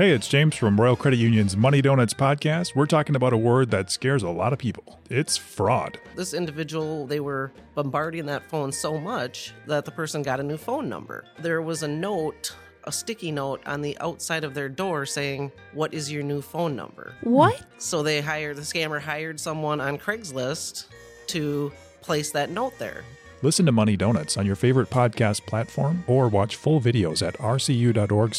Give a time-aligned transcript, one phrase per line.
[0.00, 2.74] Hey, it's James from Royal Credit Union's Money Donuts podcast.
[2.74, 4.98] We're talking about a word that scares a lot of people.
[5.10, 6.00] It's fraud.
[6.16, 10.56] This individual, they were bombarding that phone so much that the person got a new
[10.56, 11.26] phone number.
[11.38, 15.92] There was a note, a sticky note on the outside of their door saying, What
[15.92, 17.12] is your new phone number?
[17.20, 17.62] What?
[17.76, 20.86] So they hired, the scammer hired someone on Craigslist
[21.26, 21.70] to
[22.00, 23.04] place that note there.
[23.42, 28.34] Listen to Money Donuts on your favorite podcast platform or watch full videos at rcu.org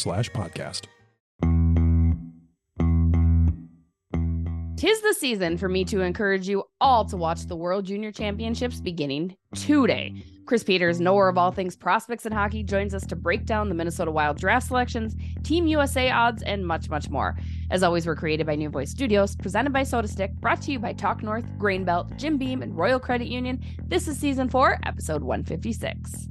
[5.21, 10.15] season for me to encourage you all to watch the World Junior Championships beginning today.
[10.47, 13.75] Chris Peters, knower of all things prospects in hockey, joins us to break down the
[13.75, 17.37] Minnesota Wild draft selections, Team USA odds, and much, much more.
[17.69, 20.91] As always, we're created by New Voice Studios, presented by SotaStick, brought to you by
[20.91, 23.63] Talk North, Grain Belt, Jim Beam, and Royal Credit Union.
[23.87, 26.30] This is season four, episode 156.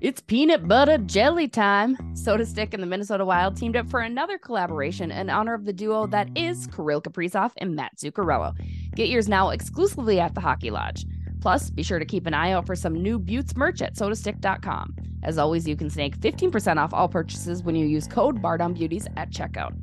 [0.00, 1.94] It's peanut butter jelly time.
[2.14, 6.06] SotaStick and the Minnesota Wild teamed up for another collaboration in honor of the duo
[6.06, 8.54] that is Kirill Kaprizov and Matt Zuccarello.
[8.94, 11.04] Get yours now exclusively at the Hockey Lodge.
[11.42, 14.96] Plus, be sure to keep an eye out for some new Buttes merch at sotastick.com.
[15.22, 19.30] As always, you can snag 15% off all purchases when you use code BARDOWNBEAUTIES at
[19.30, 19.74] checkout.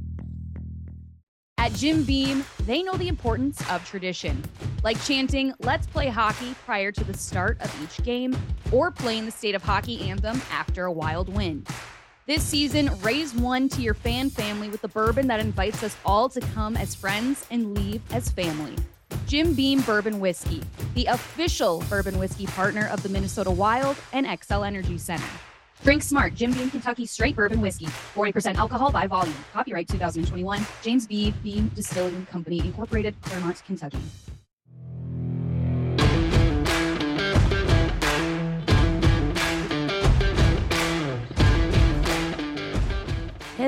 [1.59, 4.43] At Jim Beam, they know the importance of tradition,
[4.83, 8.37] like chanting, let's play hockey prior to the start of each game,
[8.71, 11.65] or playing the state of hockey anthem after a wild win.
[12.27, 16.29] This season, raise one to your fan family with the bourbon that invites us all
[16.29, 18.75] to come as friends and leave as family.
[19.25, 20.61] Jim Beam Bourbon Whiskey,
[20.93, 25.27] the official bourbon whiskey partner of the Minnesota Wild and Xcel Energy Center.
[25.83, 29.35] Drink smart, Jim Beam Kentucky Straight Bourbon Whiskey, 40% alcohol by volume.
[29.53, 31.33] Copyright 2021, James B.
[31.43, 33.99] Beam Distilling Company, Incorporated, Clermont, Kentucky.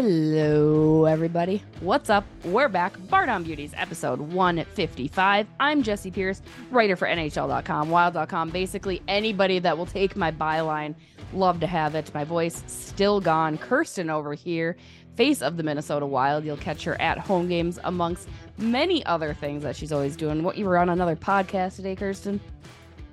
[0.01, 1.61] Hello, everybody.
[1.81, 2.23] What's up?
[2.45, 2.97] We're back.
[2.97, 5.45] Bardown Beauties, episode 155.
[5.59, 6.41] I'm Jessi Pierce,
[6.71, 10.95] writer for NHL.com, Wild.com, basically anybody that will take my byline.
[11.33, 12.13] Love to have it.
[12.13, 13.57] My voice still gone.
[13.57, 14.77] Kirsten over here,
[15.17, 16.45] face of the Minnesota Wild.
[16.45, 20.43] You'll catch her at home games amongst many other things that she's always doing.
[20.43, 22.39] What you were on another podcast today, Kirsten?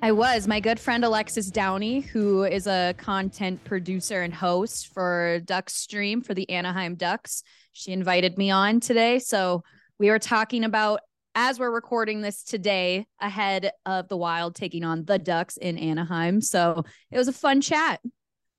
[0.06, 0.47] I was.
[0.47, 6.21] My good friend Alexis Downey, who is a content producer and host for Duck Stream
[6.21, 9.19] for the Anaheim Ducks, she invited me on today.
[9.19, 9.65] So
[9.99, 11.00] we were talking about,
[11.34, 16.41] as we're recording this today, ahead of the Wild taking on the Ducks in Anaheim.
[16.41, 18.00] So it was a fun chat.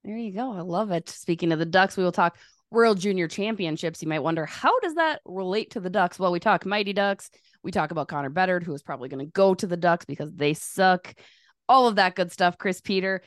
[0.04, 0.52] There you go.
[0.52, 1.08] I love it.
[1.08, 2.36] Speaking of the Ducks, we will talk
[2.70, 4.02] World Junior Championships.
[4.02, 6.18] You might wonder, how does that relate to the Ducks?
[6.18, 7.30] Well, we talk Mighty Ducks.
[7.62, 10.30] We talk about Connor Bedard, who is probably going to go to the Ducks because
[10.34, 11.14] they suck.
[11.68, 12.58] All of that good stuff.
[12.58, 13.22] Chris Peter,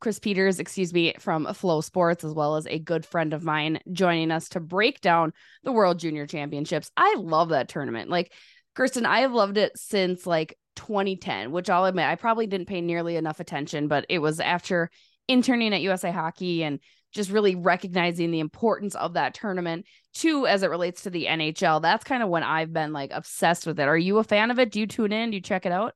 [0.00, 4.30] Chris Peters, excuse me, from FloSports, as well as a good friend of mine joining
[4.30, 5.32] us to break down
[5.64, 6.90] the World Junior Championships.
[6.96, 8.10] I love that tournament.
[8.10, 8.32] Like
[8.74, 12.80] Kirsten, I have loved it since like 2010, which I'll admit I probably didn't pay
[12.80, 14.90] nearly enough attention, but it was after
[15.28, 16.80] interning at USA Hockey and
[17.12, 21.82] just really recognizing the importance of that tournament too as it relates to the NHL.
[21.82, 23.88] That's kind of when I've been like obsessed with it.
[23.88, 24.70] Are you a fan of it?
[24.70, 25.30] Do you tune in?
[25.30, 25.94] Do you check it out?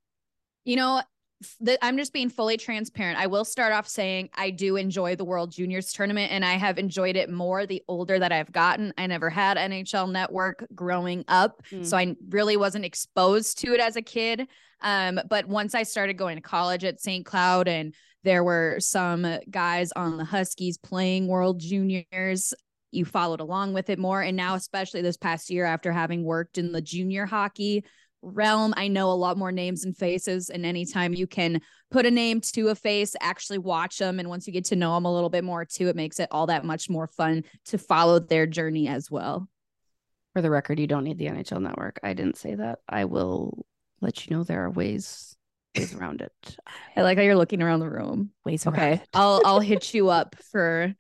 [0.64, 1.00] You know,
[1.82, 3.18] I'm just being fully transparent.
[3.18, 6.78] I will start off saying I do enjoy the World Juniors tournament and I have
[6.78, 8.92] enjoyed it more the older that I've gotten.
[8.96, 11.84] I never had NHL network growing up, Mm.
[11.84, 14.46] so I really wasn't exposed to it as a kid.
[14.80, 17.24] Um, but once I started going to college at St.
[17.26, 17.94] Cloud and
[18.24, 22.54] there were some guys on the Huskies playing World Juniors,
[22.92, 24.22] you followed along with it more.
[24.22, 27.84] And now, especially this past year, after having worked in the junior hockey
[28.26, 30.50] realm, I know a lot more names and faces.
[30.50, 31.60] And anytime you can
[31.90, 34.94] put a name to a face, actually watch them, and once you get to know
[34.94, 37.78] them a little bit more too, it makes it all that much more fun to
[37.78, 39.48] follow their journey as well.
[40.32, 41.98] For the record, you don't need the NHL network.
[42.02, 42.80] I didn't say that.
[42.88, 43.64] I will
[44.00, 45.34] let you know there are ways
[45.76, 46.56] ways around it.
[46.96, 48.30] I like how you're looking around the room.
[48.44, 49.00] Ways Okay.
[49.14, 50.94] I'll I'll hit you up for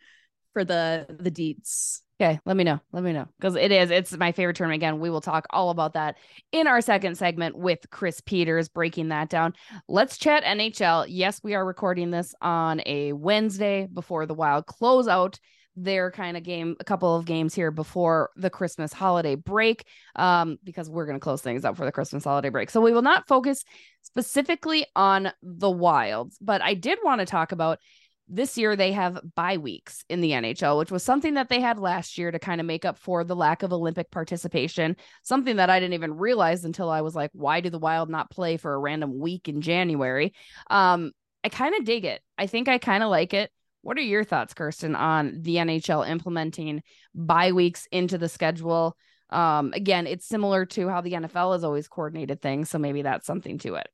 [0.52, 2.00] for the the deets.
[2.18, 2.80] Okay, let me know.
[2.92, 3.90] Let me know because it is.
[3.90, 4.80] It's my favorite tournament.
[4.80, 6.16] Again, we will talk all about that
[6.50, 9.52] in our second segment with Chris Peters breaking that down.
[9.86, 11.06] Let's chat NHL.
[11.08, 15.38] Yes, we are recording this on a Wednesday before the Wild close out
[15.76, 20.56] their kind of game, a couple of games here before the Christmas holiday break, um,
[20.64, 22.70] because we're going to close things up for the Christmas holiday break.
[22.70, 23.62] So we will not focus
[24.02, 27.78] specifically on the Wilds, but I did want to talk about
[28.28, 31.78] this year they have bye weeks in the NHL, which was something that they had
[31.78, 34.96] last year to kind of make up for the lack of Olympic participation.
[35.22, 38.30] Something that I didn't even realize until I was like, why do the Wild not
[38.30, 40.34] play for a random week in January?
[40.70, 41.12] Um,
[41.44, 42.20] I kind of dig it.
[42.36, 43.50] I think I kind of like it
[43.82, 46.82] What are your thoughts, Kirsten, on the NHL implementing
[47.14, 48.96] bye weeks into the schedule?
[49.30, 53.26] Um, again, it's similar to how the NFL has always coordinated things, so maybe that's
[53.26, 53.88] something to it.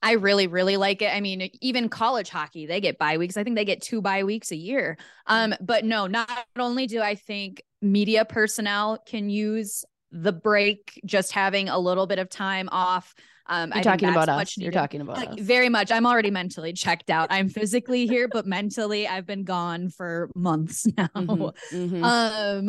[0.00, 1.14] I really, really like it.
[1.14, 3.36] I mean, even college hockey, they get bye weeks.
[3.36, 4.96] I think they get two bye weeks a year.
[5.26, 11.32] Um, but no, not only do I think media personnel can use the break, just
[11.32, 13.14] having a little bit of time off.
[13.46, 14.56] Um, You're I talking about us.
[14.56, 15.40] You're talking about Like, us.
[15.40, 15.90] very much.
[15.90, 17.26] I'm already mentally checked out.
[17.30, 21.08] I'm physically here, but mentally, I've been gone for months now.
[21.16, 22.04] Mhm, mhm.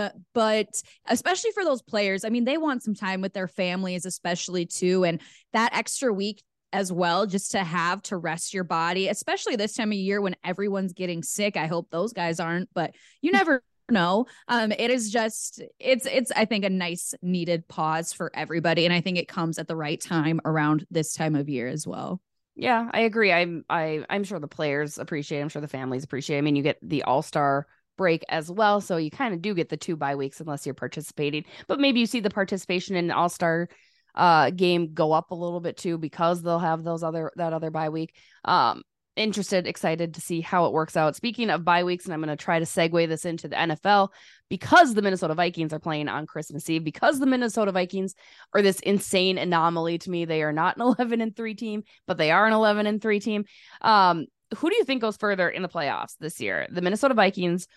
[0.02, 0.68] Um, but
[1.08, 5.04] especially for those players, I mean, they want some time with their families, especially too,
[5.06, 5.22] and
[5.54, 6.42] that extra week
[6.74, 10.36] as well, just to have to rest your body, especially this time of year when
[10.44, 11.56] everyone's getting sick.
[11.56, 14.26] I hope those guys aren't, but you never know.
[14.48, 18.94] Um, it is just it's it's I think a nice needed pause for everybody, and
[18.94, 22.20] I think it comes at the right time around this time of year as well.
[22.56, 23.32] Yeah, I agree.
[23.32, 25.40] I'm I I'm sure the players appreciate.
[25.40, 25.42] it.
[25.44, 26.38] I'm sure the families appreciate.
[26.38, 26.40] it.
[26.40, 27.68] I mean, you get the All Star
[27.98, 30.74] break as well, so you kind of do get the two bye weeks unless you're
[30.76, 31.46] participating.
[31.68, 33.70] But maybe you see the participation in All Star
[34.16, 37.72] uh game go up a little bit too because they'll have those other that other
[37.72, 38.16] bye week.
[38.46, 38.84] Um,
[39.16, 41.16] interested, excited to see how it works out.
[41.16, 44.10] Speaking of bye weeks, and I'm going to try to segue this into the NFL
[44.50, 46.84] because the Minnesota Vikings are playing on Christmas Eve.
[46.84, 48.16] Because the Minnesota Vikings
[48.54, 50.26] are this insane anomaly to me.
[50.26, 53.20] They are not an 11 and 3 team, but they are an 11 and 3
[53.20, 53.46] team.
[53.82, 54.26] Um,
[54.58, 56.68] who do you think goes further in the playoffs this year?
[56.70, 57.68] The Minnesota Vikings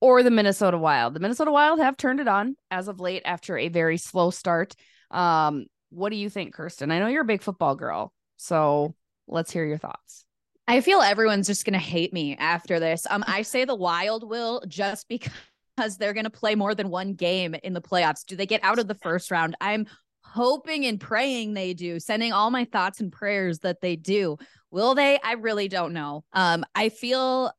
[0.00, 1.14] or the Minnesota Wild?
[1.14, 4.74] The Minnesota Wild have turned it on as of late after a very slow start.
[5.10, 6.90] Um, what do you think, Kirsten?
[6.90, 8.94] I know you're a big football girl, so
[9.26, 10.24] let's hear your thoughts.
[10.68, 13.06] I feel everyone's just gonna hate me after this.
[13.08, 17.54] Um, I say the Wild will just because they're gonna play more than one game
[17.62, 18.24] in the playoffs.
[18.26, 19.56] Do they get out of the first round?
[19.60, 19.86] I'm
[20.22, 24.36] hoping and praying they do, sending all my thoughts and prayers that they do.
[24.70, 25.18] Will they?
[25.22, 26.24] I really don't know.
[26.32, 27.52] Um, I feel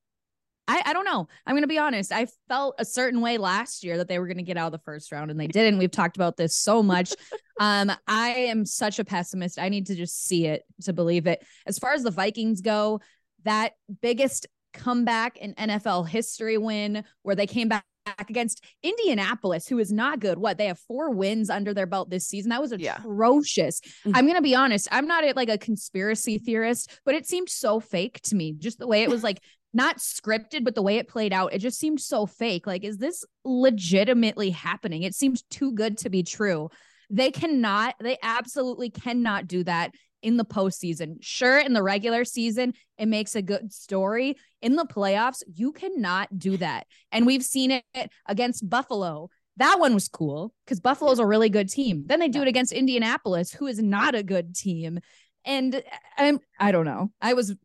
[0.67, 1.27] I, I don't know.
[1.45, 2.11] I'm going to be honest.
[2.11, 4.71] I felt a certain way last year that they were going to get out of
[4.73, 5.77] the first round and they didn't.
[5.77, 7.13] We've talked about this so much.
[7.59, 9.59] um, I am such a pessimist.
[9.59, 11.45] I need to just see it to believe it.
[11.65, 12.99] As far as the Vikings go,
[13.45, 17.85] that biggest comeback in NFL history win where they came back
[18.29, 20.37] against Indianapolis, who is not good.
[20.37, 22.49] What they have four wins under their belt this season.
[22.49, 22.97] That was Yeah.
[22.99, 23.81] atrocious.
[24.05, 24.11] Mhm.
[24.15, 24.87] I'm gonna be honest.
[24.91, 28.53] I'm not like a conspiracy theorist, but it seemed so fake to me.
[28.53, 29.39] Just the way it was like
[29.73, 32.65] not scripted, but the way it played out, it just seemed so fake.
[32.65, 35.03] Like, is this legitimately happening?
[35.03, 36.69] It seems too good to be true.
[37.09, 39.91] They cannot, they absolutely cannot do that
[40.23, 41.17] in the postseason.
[41.21, 44.35] Sure, in the regular season, it makes a good story.
[44.61, 46.87] In the playoffs, you cannot do that.
[47.11, 49.29] And we've seen it against Buffalo.
[49.57, 52.03] That one was cool because Buffalo's a really good team.
[52.07, 54.99] Then they do it against Indianapolis, who is not a good team.
[55.45, 55.81] And
[56.17, 57.11] I'm, I don't know.
[57.21, 57.55] I was,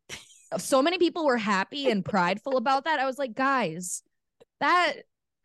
[0.59, 2.99] so many people were happy and prideful about that.
[3.01, 4.03] I was like, guys,
[4.61, 4.95] that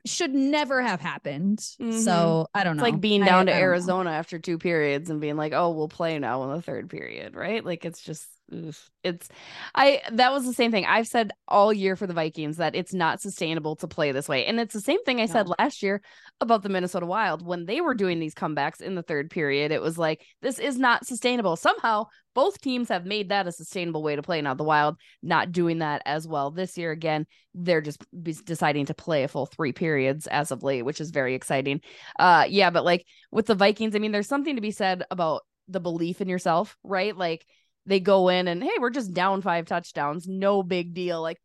[0.05, 1.59] should never have happened.
[1.81, 1.99] Mhm.
[2.01, 2.83] So I don't know.
[2.83, 3.65] It's like being I- down to I don't know.
[3.67, 7.35] Arizona after two periods and being like, "Oh, we'll play now in the third period,"
[7.35, 7.63] right?
[7.65, 8.89] Like it's just oof.
[9.03, 9.29] it's
[9.75, 10.85] I that was the same thing.
[10.85, 14.45] I've said all year for the Vikings that it's not sustainable to play this way.
[14.45, 16.01] And it's the same thing I said last year
[16.41, 19.71] about the Minnesota Wild when they were doing these comebacks in the third period.
[19.71, 21.55] It was like this is not sustainable.
[21.55, 24.41] Somehow both teams have made that a sustainable way to play.
[24.41, 27.25] Now the Wild not doing that as well this year again.
[27.53, 31.11] They're just be- deciding to play a full 3 periods as of late, which is
[31.11, 31.81] very exciting.
[32.19, 35.41] Uh yeah, but like with the Vikings, I mean there's something to be said about
[35.67, 37.15] the belief in yourself, right?
[37.15, 37.45] Like
[37.87, 41.21] they go in and hey, we're just down five touchdowns, no big deal.
[41.21, 41.39] Like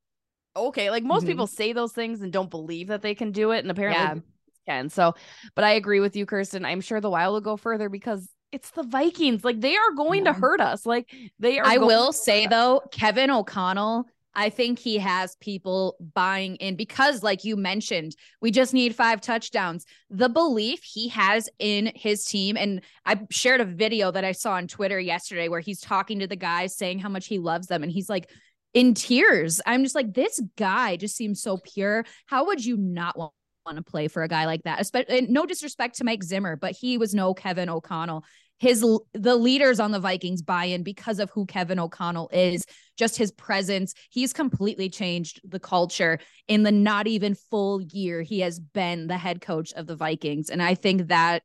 [0.55, 1.29] okay, like most Mhm.
[1.29, 4.23] people say those things and don't believe that they can do it and apparently
[4.67, 4.75] Yeah.
[4.75, 4.89] can.
[4.91, 5.15] So,
[5.55, 6.65] but I agree with you Kirsten.
[6.65, 9.45] I'm sure the Wild will go further because it's the Vikings.
[9.45, 10.85] Like they are going to hurt us.
[10.85, 12.51] Like they are I will say us.
[12.51, 18.51] though, Kevin O'Connell, I think he has people buying in because, like you mentioned, we
[18.51, 19.85] just need five touchdowns.
[20.11, 24.53] The belief he has in his team, and I shared a video that I saw
[24.53, 27.83] on Twitter yesterday where he's talking to the guys saying how much he loves them,
[27.83, 28.31] and he's like
[28.75, 29.61] in tears.
[29.67, 32.05] I'm just like, this guy just seems so pure.
[32.27, 33.33] How would you not want?
[33.65, 36.73] Want to play for a guy like that, especially no disrespect to Mike Zimmer, but
[36.73, 38.25] he was no Kevin O'Connell
[38.63, 42.65] his the leaders on the Vikings buy in because of who Kevin O'Connell is,
[42.97, 43.93] just his presence.
[44.09, 49.19] He's completely changed the culture in the not even full year he has been the
[49.19, 50.49] head coach of the Vikings.
[50.49, 51.43] And I think that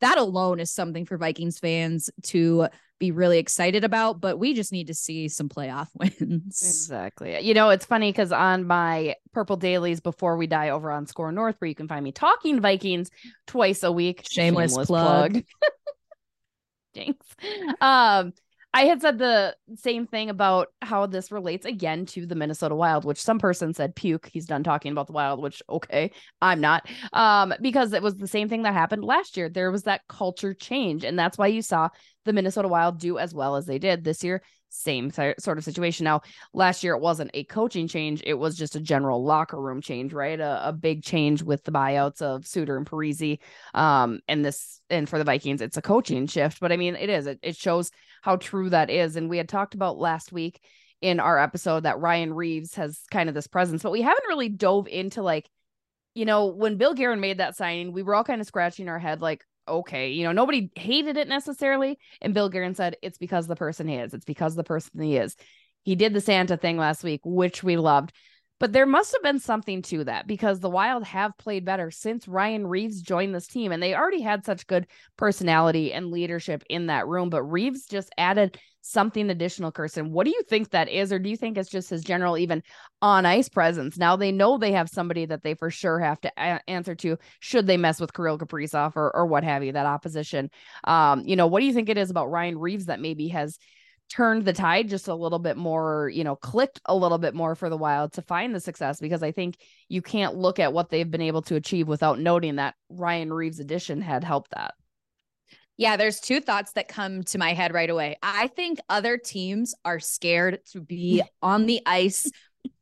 [0.00, 2.68] that alone is something for Vikings fans to
[2.98, 6.62] be really excited about, but we just need to see some playoff wins.
[6.62, 7.38] Exactly.
[7.42, 11.30] You know, it's funny because on my Purple Dailies before we die over on SKOR
[11.30, 13.10] North, where you can find me talking Vikings
[13.46, 14.24] twice a week.
[14.30, 15.42] Shameless plug.
[17.80, 18.32] Um,
[18.74, 23.04] I had said the same thing about how this relates again to the Minnesota Wild,
[23.04, 24.28] which some person said puke.
[24.32, 26.10] He's done talking about the Wild, which okay,
[26.42, 26.88] I'm not.
[27.12, 29.48] Um, because it was the same thing that happened last year.
[29.48, 31.88] There was that culture change, and that's why you saw
[32.24, 34.42] the Minnesota Wild do as well as they did this year
[34.74, 36.04] same sort of situation.
[36.04, 39.80] Now, last year it wasn't a coaching change, it was just a general locker room
[39.80, 40.38] change, right?
[40.38, 43.38] A, a big change with the buyouts of Suter and Parise.
[43.72, 46.60] Um, and this, and for the Vikings, it's a coaching shift.
[46.60, 47.90] But I mean, it is, it, it shows
[48.22, 49.16] how true that is.
[49.16, 50.60] And we had talked about last week
[51.00, 54.48] in our episode that Ryan Reaves has kind of this presence, but we haven't really
[54.48, 55.48] dove into like,
[56.14, 58.98] you know, when Bill Guerin made that signing, we were all kind of scratching our
[58.98, 60.10] head, like, okay.
[60.10, 61.98] You know, nobody hated it necessarily.
[62.20, 64.14] And Bill Guerin said it's because the person he is.
[64.14, 65.36] It's because the person he is.
[65.82, 68.12] He did the Santa thing last week, which we loved.
[68.60, 72.28] But there must have been something to that because the Wild have played better since
[72.28, 73.72] Ryan Reaves joined this team.
[73.72, 77.30] And they already had such good personality and leadership in that room.
[77.30, 80.12] But Reaves just added something additional, Kirsten.
[80.12, 81.12] What do you think that is?
[81.12, 82.62] Or do you think it's just his general, even
[83.00, 83.96] on ice presence?
[83.96, 87.16] Now they know they have somebody that they for sure have to a- answer to
[87.40, 90.50] should they mess with Kirill Kaprizov or, or what have you, that opposition.
[90.84, 93.58] Um, you know, what do you think it is about Ryan Reaves that maybe has
[94.10, 97.54] turned the tide just a little bit more, you know, clicked a little bit more
[97.54, 99.56] for the Wild to find the success because I think
[99.88, 103.60] you can't look at what they've been able to achieve without noting that Ryan Reaves'
[103.60, 104.74] addition had helped that.
[105.76, 108.16] Yeah, there's two thoughts that come to my head right away.
[108.22, 112.30] I think other teams are scared to be on the ice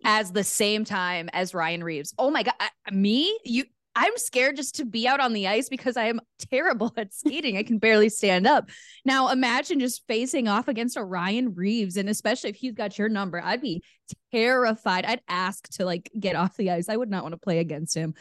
[0.04, 2.14] as the same time as Ryan Reaves.
[2.18, 3.38] Oh my god, I, me?
[3.44, 6.20] You I'm scared just to be out on the ice because I am
[6.50, 7.56] terrible at skating.
[7.58, 8.70] I can barely stand up.
[9.04, 13.08] Now, imagine just facing off against a Ryan Reaves, and especially if he's got your
[13.08, 13.82] number, I'd be
[14.32, 15.04] terrified.
[15.04, 16.88] I'd ask to like get off the ice.
[16.88, 18.14] I would not want to play against him.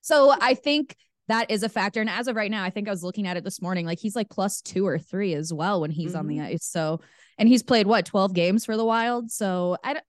[0.00, 0.96] So I think
[1.28, 2.00] that is a factor.
[2.00, 3.98] And as of right now, I think I was looking at it this morning, like
[3.98, 6.18] he's like plus two or three as well when he's mm-hmm.
[6.18, 6.54] on the mm-hmm.
[6.54, 6.64] ice.
[6.64, 7.00] So,
[7.38, 9.30] and he's played what 12 games for the Wild.
[9.30, 10.04] So I don't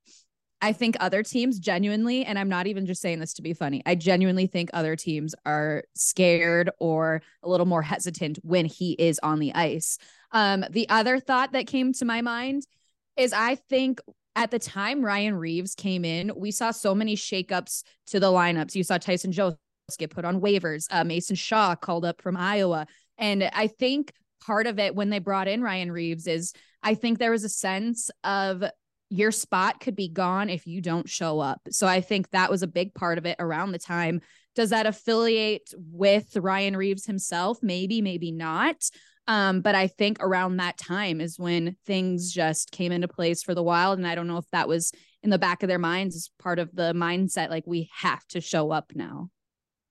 [0.62, 3.84] I think other teams genuinely, and I'm not even just saying this to be funny,
[3.86, 9.20] I genuinely think other teams are scared or a little more hesitant when he is
[9.22, 10.00] on the ice.
[10.32, 12.66] Um, the other thought that came to my mind
[13.18, 14.00] is I think
[14.36, 18.76] at the time Ryan Reaves came in, we saw so many shakeups to the lineups.
[18.76, 19.58] You saw Tyson Jost
[19.96, 22.88] get put on waivers, uh, Mason Shaw called up from Iowa.
[23.18, 24.12] And I think
[24.46, 26.52] part of it when they brought in Ryan Reaves is
[26.84, 28.64] I think there was a sense of
[29.10, 31.62] your spot could be gone if you don't show up.
[31.70, 34.20] So I think that was a big part of it around the time.
[34.56, 37.60] Does that affiliate with Ryan Reaves himself?
[37.62, 38.76] Maybe, maybe not.
[39.28, 43.54] Um, but I think around that time is when things just came into place for
[43.54, 43.98] the Wild.
[43.98, 44.92] And I don't know if that was
[45.24, 48.42] in the back of their minds as part of the mindset, like we have to
[48.42, 49.30] show up now.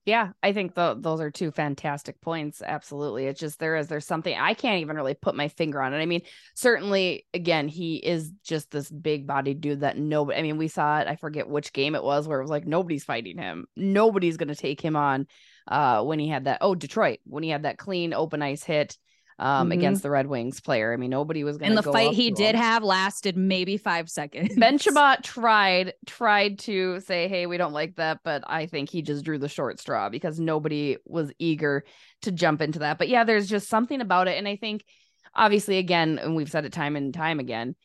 [0.07, 2.63] Yeah, I think the, those are two fantastic points.
[2.65, 3.27] Absolutely.
[3.27, 5.99] It's just there is there's something I can't even really put my finger on it.
[5.99, 6.23] I mean,
[6.55, 11.01] certainly again, he is just this big body dude that nobody I mean, we saw
[11.01, 13.67] it, I forget which game it was where it was like nobody's fighting him.
[13.77, 15.27] Nobody's gonna take him on
[15.67, 18.97] uh when he had that oh Detroit, when he had that clean open ice hit
[19.39, 19.73] um, mm-hmm.
[19.73, 20.93] against the Red Wings player.
[20.93, 21.71] I mean, nobody was going.
[21.71, 22.63] And the fight he did him.
[22.63, 24.55] have lasted maybe five seconds.
[24.57, 29.03] Ben Chiarot tried tried to say, "Hey, we don't like that," but I think he
[29.03, 31.85] just drew the short straw because nobody was eager
[32.23, 32.99] to jump into that.
[32.99, 34.85] But yeah, there's just something about it, and I think
[35.35, 37.77] obviously, again, and we've said it time and time again.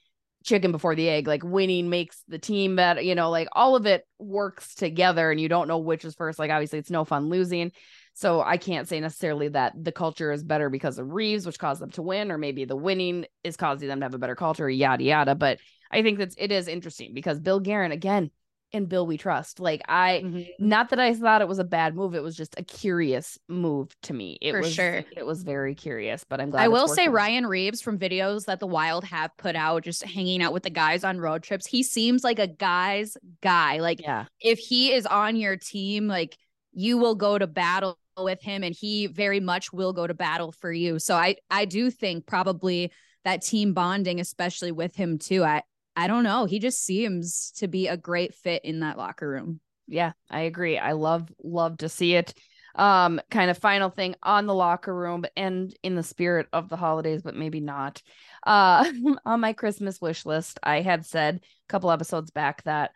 [0.43, 3.86] Chicken before the egg, like winning makes the team better, you know, like all of
[3.86, 6.39] it works together and you don't know which is first.
[6.39, 7.72] Like, obviously, it's no fun losing
[8.13, 11.82] so I can't say necessarily that the culture is better because of Reaves, which caused
[11.82, 14.70] them to win, or maybe the winning is causing them to have a better culture,
[14.70, 15.36] yada yada.
[15.36, 18.32] But I think that it is interesting because Bill Guerin, again,
[18.72, 19.60] in Bill we trust.
[19.60, 20.41] Like I mm-hmm.
[20.60, 23.96] not that I thought it was a bad move, it was just a curious move
[24.03, 24.38] to me.
[24.41, 25.03] It For was sure.
[25.15, 26.63] It was very curious, but I'm glad.
[26.63, 30.41] I will say Ryan Reaves from videos that the Wild have put out, just hanging
[30.41, 33.80] out with the guys on road trips, he seems like a guy's guy.
[33.80, 34.25] Like yeah.
[34.39, 36.38] if he is on your team, like
[36.74, 40.51] you will go to battle with him and he very much will go to battle
[40.51, 41.00] for you.
[41.00, 42.91] So I I do think probably
[43.24, 45.44] that team bonding especially with him too.
[45.44, 45.63] I
[45.96, 49.60] I don't know, he just seems to be a great fit in that locker room.
[49.88, 50.77] Yeah, I agree.
[50.77, 52.34] I love love to see it.
[52.75, 56.77] Um kind of final thing on the locker room and in the spirit of the
[56.77, 58.01] holidays but maybe not.
[58.46, 58.91] Uh
[59.25, 62.91] on my Christmas wish list, I had said a couple episodes back that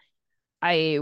[0.62, 1.00] I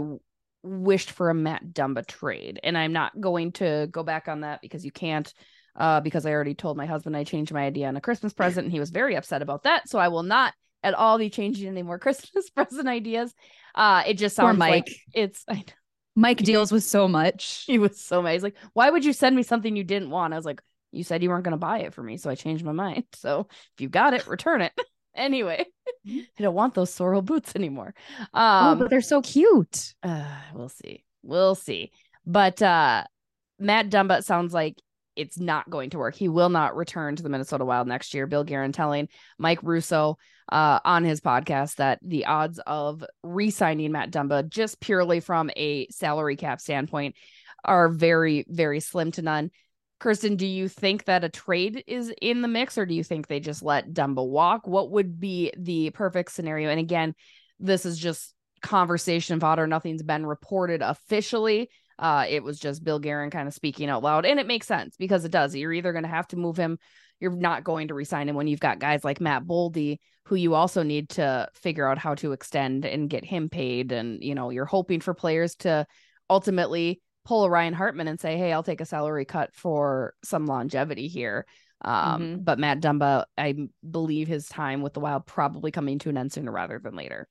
[0.64, 2.58] wished for a Matt Dumba trade.
[2.62, 5.32] And I'm not going to go back on that because you can't,
[5.76, 8.64] uh, because I already told my husband I changed my idea on a Christmas present
[8.64, 9.88] and he was very upset about that.
[9.88, 13.34] So I will not at all be changing any more Christmas present ideas.
[13.74, 15.44] Uh, it just sounds like it's.
[15.48, 15.64] I,
[16.16, 17.64] Mike deals with so much.
[17.66, 18.32] He was so mad.
[18.32, 20.32] He's like, why would you send me something you didn't want?
[20.32, 22.16] I was like, you said you weren't going to buy it for me.
[22.16, 23.04] So I changed my mind.
[23.16, 24.72] So if you got it, return it.
[25.16, 25.64] Anyway,
[26.06, 27.94] I don't want those Sorel boots anymore.
[28.32, 29.94] oh, Um, but they're so cute.
[30.02, 31.04] uh, we'll see.
[31.22, 31.90] We'll see.
[32.26, 33.04] But uh,
[33.58, 34.80] Matt Dumba sounds like
[35.16, 36.14] it's not going to work.
[36.16, 38.26] He will not return to the Minnesota Wild next year.
[38.26, 40.18] Bill Guerin telling Mike Russo
[40.50, 45.86] uh, on his podcast that the odds of re-signing Matt Dumba just purely from a
[45.90, 47.14] salary cap standpoint
[47.64, 49.50] are very, very slim to none.
[50.04, 53.26] Kirsten, do you think that a trade is in the mix or do you think
[53.26, 54.66] they just let Dumba walk?
[54.66, 56.68] What would be the perfect scenario?
[56.68, 57.14] And again,
[57.58, 59.66] this is just conversation fodder.
[59.66, 61.70] Nothing's been reported officially.
[61.98, 64.94] Uh, it was just Bill Guerin kind of speaking out loud, and it makes sense
[64.98, 65.54] because it does.
[65.54, 66.78] You're either going to have to move him,
[67.18, 70.52] you're not going to resign him when you've got guys like Matt Boldy, who you
[70.52, 73.90] also need to figure out how to extend and get him paid.
[73.90, 75.86] And you know, you're hoping for players to
[76.28, 80.46] ultimately pull a Ryan Hartman and say, "Hey, I'll take a salary cut for some
[80.46, 81.46] longevity here."
[81.82, 82.44] Um, Mhm.
[82.44, 86.32] But Matt Dumba, I believe his time with the Wild probably coming to an end
[86.32, 87.28] sooner rather than later.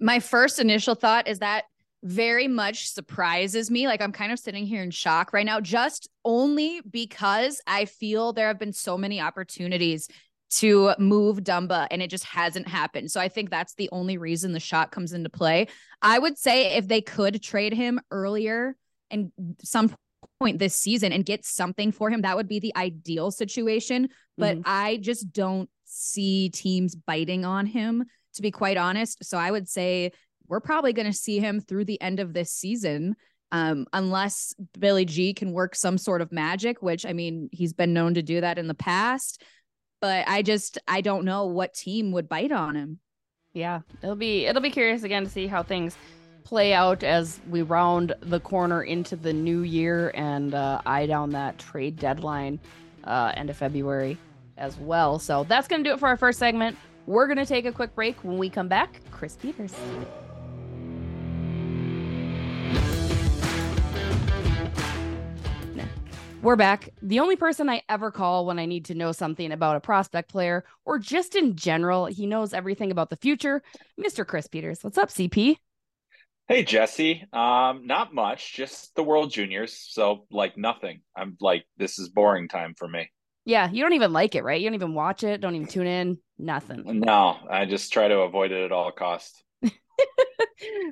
[0.00, 1.64] my first initial thought is that
[2.02, 3.86] very much surprises me.
[3.86, 8.32] Like I'm kind of sitting here in shock right now, just only because I feel
[8.32, 10.08] there have been so many opportunities
[10.56, 13.10] to move Dumba and it just hasn't happened.
[13.10, 15.68] So I think that's the only reason the shot comes into play.
[16.02, 18.76] I would say if they could trade him earlier
[19.14, 19.94] and some
[20.40, 24.08] point this season and get something for him, that would be the ideal situation.
[24.36, 24.62] But Mhm.
[24.66, 28.04] I just don't see teams biting on him
[28.34, 29.24] to be quite honest.
[29.24, 30.10] So I would say
[30.48, 33.14] we're probably going to see him through the end of this season.
[33.52, 37.92] Um, unless Billy G can work some sort of magic, which I mean, he's been
[37.92, 39.40] known to do that in the past.
[40.00, 42.98] But I just I don't know what team would bite on him.
[43.52, 45.96] yeah it'll be it'll be curious again to see how things
[46.44, 51.30] play out as we round the corner into the new year and uh, eye down
[51.30, 52.60] that trade deadline
[53.04, 54.16] uh, end of february
[54.56, 57.46] as well so that's going to do it for our first segment we're going to
[57.46, 59.74] take a quick break when we come back chris peters
[66.44, 66.90] We're back.
[67.00, 70.30] The only person I ever call when I need to know something about a prospect
[70.30, 73.62] player or just in general, he knows everything about the future.
[73.98, 74.26] Mr.
[74.26, 74.84] Chris Peters.
[74.84, 75.56] What's up, CP?
[76.46, 79.74] Hey Jessi, um, not much, just the World Juniors.
[79.88, 81.00] So like nothing.
[81.16, 83.10] I'm like, this is boring time for me.
[83.46, 84.60] Yeah, you don't even like it, right?
[84.60, 87.00] You don't even watch it, don't even tune in, nothing.
[87.00, 89.42] No, I just try to avoid it at all costs.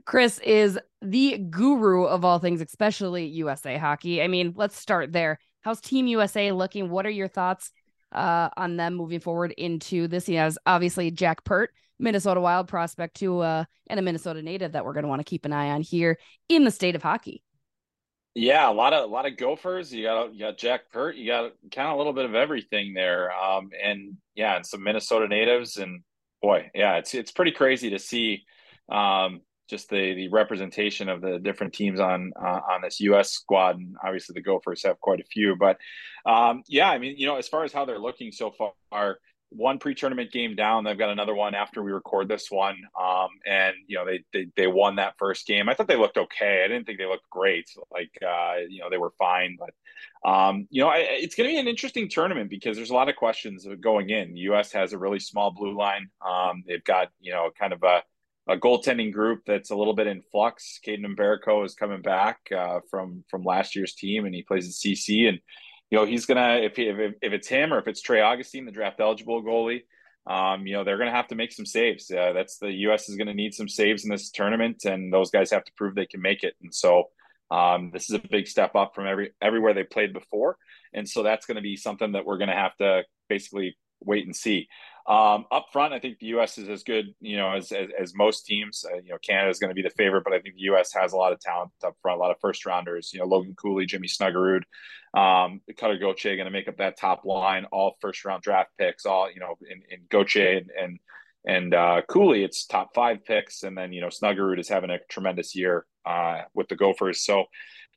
[0.07, 4.23] Chris is the guru of all things, especially USA hockey.
[4.23, 5.39] I mean, let's start there.
[5.61, 6.89] How's Team USA looking?
[6.89, 7.73] What are your thoughts
[8.11, 10.25] uh, on them moving forward into this?
[10.25, 14.85] He has obviously Jack Peart, Minnesota Wild prospect, too, uh, and a Minnesota native that
[14.85, 17.43] we're going to want to keep an eye on here in the state of hockey.
[18.35, 19.93] Yeah, a lot of a lot of Gophers.
[19.93, 21.17] You got you got Jack Peart.
[21.17, 23.31] You got kind of a little bit of everything there.
[23.31, 25.77] Um, and yeah, and some Minnesota natives.
[25.77, 26.03] And
[26.41, 28.45] boy, yeah, it's it's pretty crazy to see
[28.91, 33.33] um, just the the representation of the different teams on uh, on this U.S.
[33.33, 33.77] squad.
[33.77, 35.55] And obviously, the Gophers have quite a few.
[35.55, 35.77] But
[36.25, 39.19] um, yeah, I mean, you know, as far as how they're looking so far,
[39.57, 40.85] one pre-tournament game down.
[40.85, 42.77] They've got another one after we record this one.
[43.01, 45.69] Um, and you know, they, they they won that first game.
[45.69, 46.63] I thought they looked okay.
[46.65, 47.69] I didn't think they looked great.
[47.91, 51.55] Like uh, you know, they were fine, but um, you know, I, it's going to
[51.55, 54.35] be an interesting tournament because there's a lot of questions going in.
[54.35, 54.73] The U.S.
[54.73, 56.09] has a really small blue line.
[56.27, 58.03] Um, they've got you know, kind of a
[58.49, 60.81] a goaltending group that's a little bit in flux.
[60.85, 64.73] Kaidan Mbereko is coming back uh, from from last year's team, and he plays at
[64.73, 65.29] CC.
[65.29, 65.39] And
[65.93, 68.65] you know he's gonna if he, if, if it's him or if it's Trey Augustine,
[68.65, 69.83] the draft eligible goalie,
[70.27, 72.11] um, you know they're gonna have to make some saves.
[72.11, 73.11] Uh, that's the U.S.
[73.11, 76.07] is gonna need some saves in this tournament, and those guys have to prove they
[76.07, 76.55] can make it.
[76.63, 77.11] And so
[77.51, 80.57] um, this is a big step up from every everywhere they played before,
[80.95, 84.69] and so that's to be something that we're to have to basically wait and see.
[85.07, 86.59] Um, up front, I think the U.S.
[86.59, 88.85] is as good, you know, as as, as most teams.
[88.89, 90.93] Uh, you know, Canada is going to be the favorite, but I think the U.S.
[90.95, 93.11] has a lot of talent up front, a lot of first rounders.
[93.13, 94.63] You know, Logan Cooley, Jimmy Snuggerud,
[95.15, 97.67] um, Cutter Gauthier going to make up that top line.
[97.73, 99.05] All first round draft picks.
[99.05, 100.99] All you know, in, in Gauthier and and,
[101.45, 104.99] and uh, Cooley, it's top five picks, and then you know Snuggerud is having a
[105.09, 107.25] tremendous year uh, with the Gophers.
[107.25, 107.47] So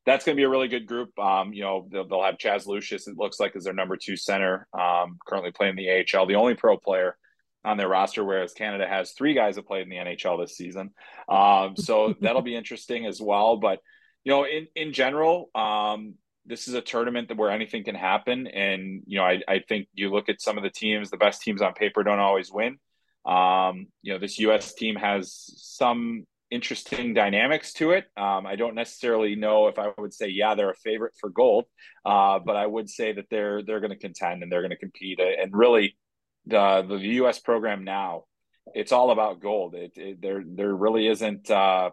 [0.06, 1.18] that's going to be a really good group.
[1.18, 4.16] Um, you know, they'll, they'll, have Chaz Lucius, it looks like, is their number two
[4.16, 7.18] center, um, currently playing the AHL, the only pro player
[7.64, 10.92] on their roster, whereas Canada has three guys that played in the NHL this season.
[11.28, 13.58] Um, so that'll be interesting as well.
[13.58, 13.80] But,
[14.24, 16.14] you know, in, in general, um,
[16.46, 18.46] this is a tournament that where anything can happen.
[18.46, 21.42] And, you know, I, I think you look at some of the teams, the best
[21.42, 22.78] teams on paper don't always win.
[23.26, 24.76] Um, you know, this U.S.
[24.76, 28.06] team has some interesting dynamics to it.
[28.16, 31.66] Um, I don't necessarily know if I would say, yeah, they're a favorite for gold,
[32.06, 34.78] uh, but I would say that they're they're going to contend and they're going to
[34.78, 35.20] compete.
[35.20, 35.98] And really,
[36.46, 37.40] the the U.S.
[37.40, 38.26] program now
[38.74, 39.76] it's all about gold.
[39.76, 41.92] It, it there there really isn't uh,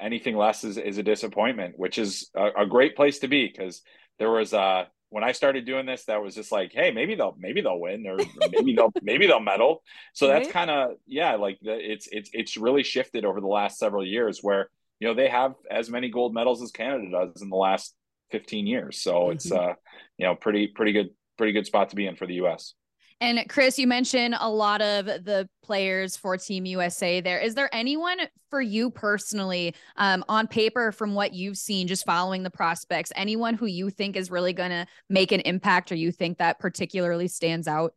[0.00, 3.82] anything less is, is a disappointment, which is a, a great place to be because
[4.18, 4.84] there was uh
[5.14, 8.04] when I started doing this, that was just like, hey, maybe they'll maybe they'll win
[8.04, 8.16] or
[8.50, 9.84] maybe they'll maybe they'll medal.
[10.12, 10.40] So right?
[10.40, 14.04] that's kind of yeah, like the, it's it's it's really shifted over the last several
[14.04, 17.54] years where you know they have as many gold medals as Canada does in the
[17.54, 17.94] last
[18.32, 18.98] 15 years.
[18.98, 19.32] So mm-hmm.
[19.34, 19.74] it's uh
[20.18, 22.74] you know pretty pretty good pretty good spot to be in for the U.S.
[23.20, 27.38] And Chris, you mentioned a lot of the players for Team USA there.
[27.38, 28.18] Is there anyone
[28.50, 33.54] for you personally um, on paper from what you've seen, just following the prospects, anyone
[33.54, 37.28] who you think is really going to make an impact or you think that particularly
[37.28, 37.94] stands out?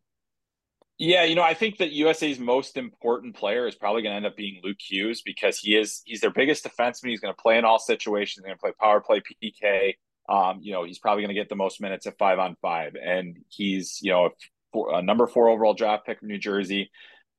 [0.98, 4.26] Yeah, you know, I think that USA's most important player is probably going to end
[4.26, 7.10] up being Luke Hughes because he is he's their biggest defenseman.
[7.10, 8.44] He's going to play in all situations.
[8.44, 9.94] He's going to play power play, PK.
[10.28, 12.96] Um, you know, he's probably going to get the most minutes at five on five,
[12.96, 14.30] and he's you know
[14.72, 16.90] four, a number four overall draft pick from New Jersey.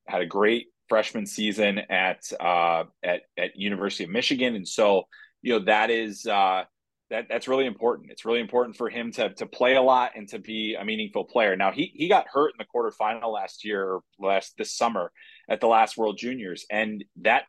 [0.07, 5.03] Had a great freshman season at uh, at at University of Michigan, and so
[5.41, 6.63] you know that is uh,
[7.09, 8.11] that that's really important.
[8.11, 11.25] It's really important for him to to play a lot and to be a meaningful
[11.25, 11.55] player.
[11.55, 15.11] Now he he got hurt in the quarterfinal last year, last this summer
[15.49, 17.43] at the last World Juniors, and that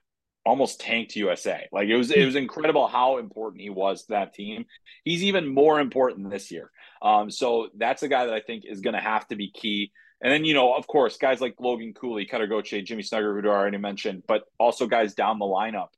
[0.46, 1.66] almost tanked USA.
[1.72, 4.64] Like it was it was incredible how important he was to that team.
[5.04, 6.70] He's even more important this year.
[7.02, 9.92] Um, so that's a guy that I think is going to have to be key.
[10.22, 13.48] And then, you know, of course, guys like Logan Cooley, Cutter Gauthier, Jimmy Snuggerud, who
[13.48, 15.88] I already mentioned, but also guys down the lineup.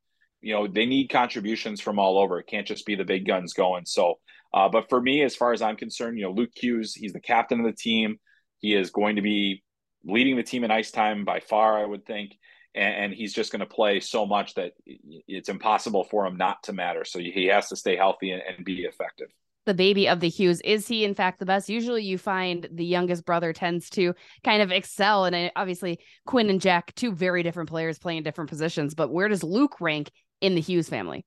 [0.41, 2.39] You know, they need contributions from all over.
[2.39, 3.85] It can't just be the big guns going.
[3.87, 4.19] So,
[4.55, 7.21] uh, but for me, as far as I'm concerned, you know, Luke Hughes, he's the
[7.21, 8.19] captain of the team.
[8.61, 9.63] He is going to be
[10.05, 12.33] leading the team in ice time by far, I would think.
[12.75, 16.63] And, and he's just going to play so much that it's impossible for him not
[16.65, 17.05] to matter.
[17.05, 19.29] So he has to stay healthy and, and be effective
[19.65, 20.61] the baby of the Hughes.
[20.63, 21.69] Is he in fact the best?
[21.69, 25.25] Usually you find the youngest brother tends to kind of excel.
[25.25, 28.95] And obviously Quinn and Jack, two very different players playing different positions.
[28.95, 31.25] But where does Luke rank in the Hughes family?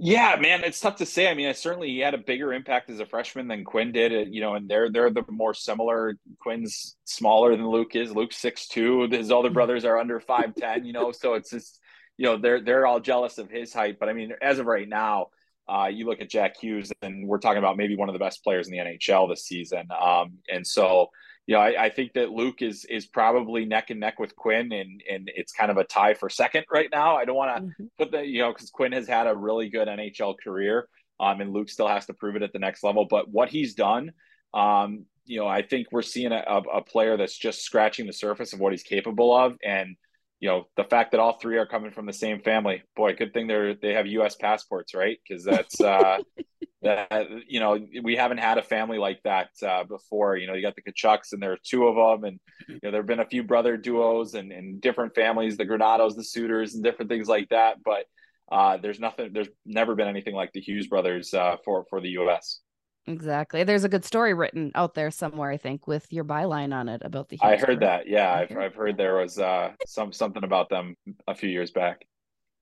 [0.00, 1.28] Yeah, man, it's tough to say.
[1.28, 4.12] I mean, certainly he had a bigger impact as a freshman than Quinn did.
[4.12, 6.14] Uh, you know, and they're they're the more similar.
[6.38, 8.12] Quinn's smaller than Luke is.
[8.12, 9.08] Luke's six two.
[9.10, 9.54] His older mm-hmm.
[9.54, 10.84] brothers are under five ten.
[10.84, 11.80] You know, so it's just
[12.16, 13.98] you know they're they're all jealous of his height.
[13.98, 15.28] But I mean, as of right now,
[15.68, 18.42] uh, you look at Jack Hughes, and we're talking about maybe one of the best
[18.42, 19.88] players in the NHL this season.
[19.90, 21.08] Um, and so,
[21.46, 24.72] you know, I, I, think that Luke is is probably neck and neck with Quinn,
[24.72, 27.16] and and it's kind of a tie for second right now.
[27.16, 27.84] I don't want to mm-hmm.
[27.98, 30.88] put the you know because Quinn has had a really good NHL career,
[31.20, 33.06] um, and Luke still has to prove it at the next level.
[33.08, 34.12] But what he's done,
[34.54, 38.54] um, you know, I think we're seeing a, a player that's just scratching the surface
[38.54, 39.96] of what he's capable of, and
[40.40, 43.32] you know the fact that all three are coming from the same family boy good
[43.32, 45.18] thing they're they have us passports right?
[45.26, 46.18] Because that's uh
[46.82, 50.36] that you know we haven't had a family like that uh before.
[50.36, 52.90] You know you got the Tkachuks and there are two of them and you know
[52.90, 56.74] there have been a few brother duos and, and different families the Granatos the Suters
[56.74, 57.82] and different things like that.
[57.84, 58.04] But
[58.50, 62.10] uh there's nothing there's never been anything like the hughes brothers uh for for the
[62.10, 62.60] us
[63.06, 63.64] Exactly.
[63.64, 67.00] There's a good story written out there somewhere, I think, with your byline on it
[67.04, 67.38] about the.
[67.40, 68.06] I heard that.
[68.06, 70.94] Yeah, I've I've heard there was uh some something about them
[71.26, 72.04] a few years back.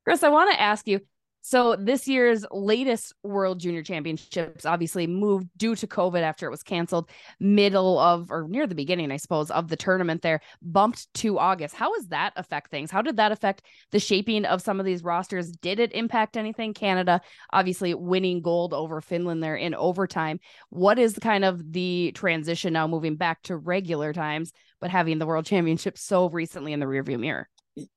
[0.05, 1.01] Chris, I want to ask you
[1.47, 6.65] so this year's latest World Junior Championships obviously moved due to COVID after it was
[6.65, 11.39] canceled, middle of or near the beginning, I suppose, of the tournament there, bumped to
[11.39, 11.77] August.
[11.77, 12.91] How does that affect things?
[12.91, 15.53] How did that affect the shaping of some of these rosters?
[15.53, 16.75] Did it impact anything?
[16.75, 17.21] Canada
[17.53, 20.41] obviously winning gold over Finland there in overtime.
[20.71, 25.27] What is kind of the transition now moving back to regular times, but having the
[25.27, 27.49] World Championship so recently in the rearview mirror?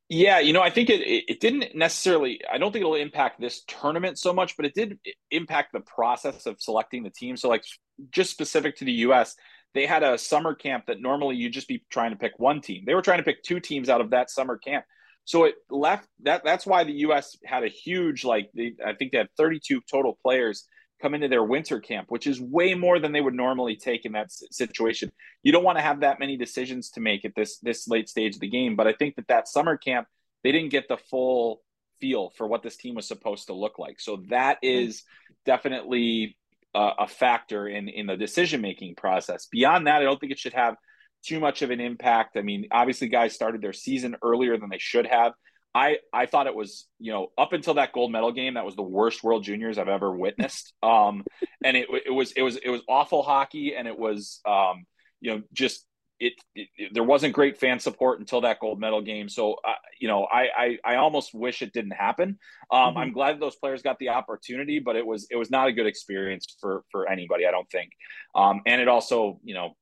[0.09, 2.41] Yeah, you know, I think it it didn't necessarily.
[2.51, 4.99] I don't think it'll impact this tournament so much, but it did
[5.31, 7.37] impact the process of selecting the team.
[7.37, 7.63] So, like,
[8.11, 9.35] just specific to the U.S.,
[9.73, 12.83] they had a summer camp that normally you'd just be trying to pick one team.
[12.85, 14.83] They were trying to pick two teams out of that summer camp.
[15.23, 16.43] So it left that.
[16.43, 17.37] That's why the U.S.
[17.45, 20.67] had a huge, like, they, I think they had 32 total players
[21.01, 24.11] come into their winter camp, which is way more than they would normally take in
[24.13, 25.11] that situation.
[25.43, 28.35] You don't want to have that many decisions to make at this this late stage
[28.35, 30.07] of the game, but I think that that summer camp
[30.43, 31.61] they didn't get the full
[31.99, 33.99] feel for what this team was supposed to look like.
[33.99, 34.85] So that mm-hmm.
[34.85, 35.03] is
[35.45, 36.37] definitely
[36.73, 39.47] a, a factor in in the decision making process.
[39.51, 40.75] Beyond that, I don't think it should have
[41.23, 42.37] too much of an impact.
[42.37, 45.33] I mean, obviously, guys started their season earlier than they should have.
[45.73, 48.75] I I thought it was you know up until that gold medal game that was
[48.75, 50.73] the worst World Juniors I've ever witnessed.
[50.83, 51.25] Um,
[51.63, 54.85] and it it was it was it was awful hockey, and it was um,
[55.19, 55.85] you know just
[56.19, 59.29] it, it, it, there wasn't great fan support until that gold medal game.
[59.29, 62.39] So uh, you know I, I I almost wish it didn't happen.
[62.71, 62.97] Um, mm-hmm.
[62.97, 65.85] I'm glad those players got the opportunity, but it was it was not a good
[65.85, 67.45] experience for for anybody.
[67.45, 67.91] I don't think.
[68.35, 69.75] Um, and it also you know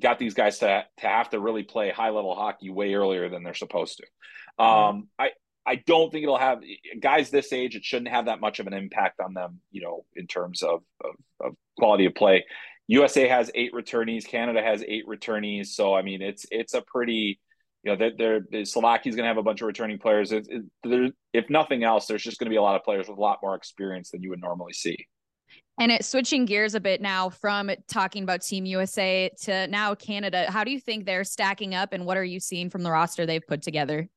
[0.00, 3.42] got these guys to to have to really play high level hockey way earlier than
[3.42, 4.04] they're supposed to.
[4.60, 4.96] Mm-hmm.
[4.96, 5.30] Um, I
[5.64, 6.62] I don't think it'll have
[7.00, 7.76] guys this age.
[7.76, 10.82] It shouldn't have that much of an impact on them, you know, in terms of
[11.04, 12.44] of, of quality of play.
[12.88, 14.26] USA has eight returnees.
[14.26, 15.68] Canada has eight returnees.
[15.68, 17.40] So I mean, it's it's a pretty
[17.82, 20.30] you know, they're, they're Slovakia's going to have a bunch of returning players.
[20.30, 20.46] It,
[20.84, 23.20] it, if nothing else, there's just going to be a lot of players with a
[23.20, 24.96] lot more experience than you would normally see.
[25.80, 30.46] And it, switching gears a bit now from talking about Team USA to now Canada,
[30.48, 33.26] how do you think they're stacking up and what are you seeing from the roster
[33.26, 34.08] they've put together?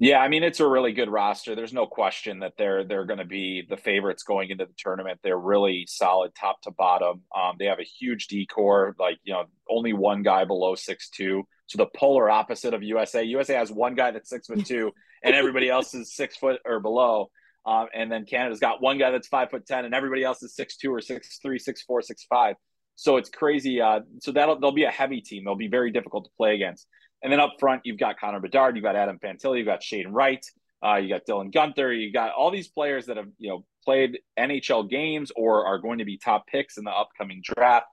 [0.00, 1.56] Yeah, I mean it's a really good roster.
[1.56, 5.18] There's no question that they're they're going to be the favorites going into the tournament.
[5.24, 7.22] They're really solid top to bottom.
[7.36, 11.10] Um, they have a huge D corps, like you know, only one guy below six
[11.10, 11.42] two.
[11.66, 13.24] So the polar opposite of USA.
[13.24, 14.92] USA has one guy that's six foot two,
[15.24, 17.30] and everybody else is six foot or below.
[17.66, 20.54] Um, and then Canada's got one guy that's five foot ten, and everybody else is
[20.54, 22.54] six two or six three, six four, six five.
[22.94, 23.80] So it's crazy.
[23.80, 25.44] Uh, so that'll they'll be a heavy team.
[25.44, 26.86] They'll be very difficult to play against.
[27.22, 30.08] And then up front, you've got Connor Bedard, you've got Adam Fantilli, you've got Shane
[30.08, 30.44] Wright,
[30.84, 34.18] uh, you got Dylan Guenther, you got all these players that have you know played
[34.38, 37.86] NHL games or are going to be top picks in the upcoming draft.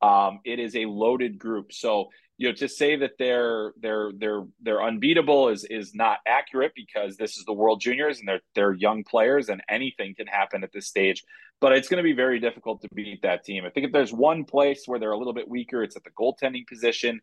[0.00, 1.72] Um, it is a loaded group.
[1.72, 6.72] So you know to say that they're they're they're they're unbeatable is is not accurate
[6.74, 10.64] because this is the World Juniors and they're they're young players and anything can happen
[10.64, 11.22] at this stage.
[11.60, 13.64] But it's going to be very difficult to beat that team.
[13.64, 16.10] I think if there's one place where they're a little bit weaker, it's at the
[16.10, 17.20] goaltending position.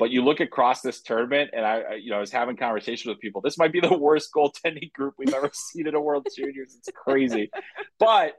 [0.00, 3.20] But you look across this tournament, and I, you know, I was having conversations with
[3.20, 3.42] people.
[3.42, 6.74] This might be the worst goaltending group we've ever seen in a World Juniors.
[6.78, 7.50] It's crazy.
[7.98, 8.32] But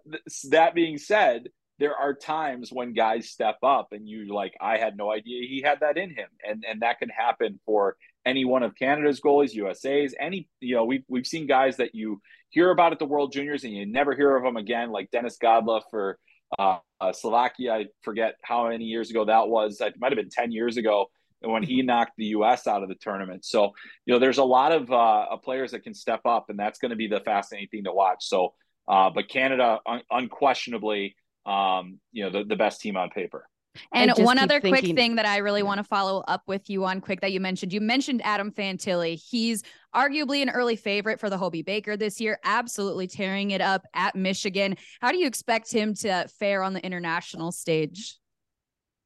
[0.50, 4.98] that being said, there are times when guys step up, and you like, I had
[4.98, 7.96] no idea he had that in him, and and that can happen for
[8.26, 12.22] any one of Canada's goalies, USA's, any you know, we've we've seen guys that you
[12.50, 15.38] hear about at the World Juniors and you never hear of them again, like Denis
[15.42, 16.18] Godla for
[16.58, 17.74] uh, uh, Slovakia.
[17.74, 19.80] I forget how many years ago that was.
[19.80, 21.08] It might have been ten years ago
[21.42, 22.68] when he knocked the U.S.
[22.68, 23.46] out of the tournament.
[23.46, 23.72] So,
[24.06, 26.92] you know, there's a lot of uh, players that can step up, and that's going
[26.92, 28.26] to be the fascinating thing to watch.
[28.28, 28.54] So,
[28.88, 33.48] uh, but Canada, un- unquestionably, um, you know, the, the best team on paper.
[33.94, 36.84] And one other thinking, quick thing that I really want to follow up with you
[36.86, 37.72] on quick that you mentioned.
[37.72, 39.16] You mentioned Adam Fantilli.
[39.16, 39.64] He's
[39.96, 44.16] arguably an early favorite for the Hobey Baker this year, absolutely tearing it up at
[44.16, 44.76] Michigan.
[45.00, 48.18] How do you expect him to fare on the international stage?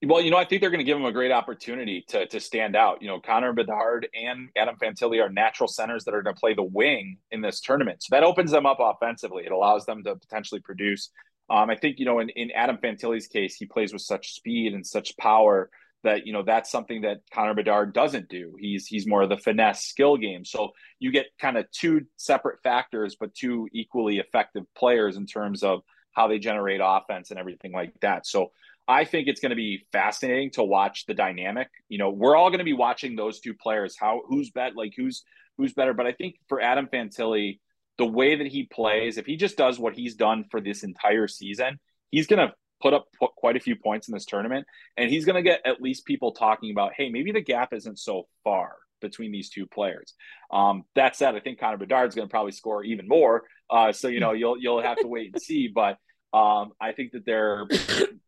[0.03, 2.39] Well, you know, I think they're going to give him a great opportunity to to
[2.39, 3.01] stand out.
[3.01, 6.53] You know, Connor Bedard and Adam Fantilli are natural centers that are going to play
[6.53, 8.03] the wing in this tournament.
[8.03, 9.45] So that opens them up offensively.
[9.45, 11.09] It allows them to potentially produce.
[11.49, 14.73] Um, I think, you know, in, in Adam Fantilli's case, he plays with such speed
[14.73, 15.69] and such power
[16.03, 18.55] that, you know, that's something that Connor Bedard doesn't do.
[18.59, 20.43] He's he's more of the finesse skill game.
[20.43, 25.63] So you get kind of two separate factors, but two equally effective players in terms
[25.63, 25.81] of
[26.11, 28.27] how they generate offense and everything like that.
[28.27, 28.51] So
[28.87, 31.69] I think it's going to be fascinating to watch the dynamic.
[31.89, 33.95] You know, we're all going to be watching those two players.
[33.99, 35.23] How who's bet like who's
[35.57, 35.93] who's better?
[35.93, 37.59] But I think for Adam Fantilli,
[37.97, 41.27] the way that he plays, if he just does what he's done for this entire
[41.27, 41.79] season,
[42.11, 44.67] he's going to put up put quite a few points in this tournament,
[44.97, 47.97] and he's going to get at least people talking about, hey, maybe the gap isn't
[47.97, 50.13] so far between these two players.
[50.51, 53.43] Um, that said, I think Connor Bedard's going to probably score even more.
[53.67, 55.97] Uh, so you know, you'll you'll have to wait and see, but.
[56.33, 57.65] Um, I think that they're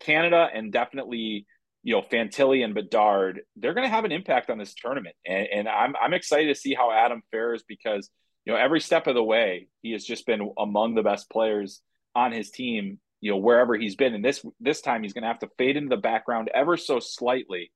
[0.00, 1.46] Canada and definitely
[1.82, 5.46] you know Fantilli and Bedard, they're going to have an impact on this tournament, and,
[5.52, 8.10] and, I'm I'm excited to see how Adam fares because
[8.44, 11.80] you know every step of the way he has just been among the best players
[12.14, 12.98] on his team.
[13.20, 15.76] You know wherever he's been, and this this time he's going to have to fade
[15.76, 17.70] into the background ever so slightly,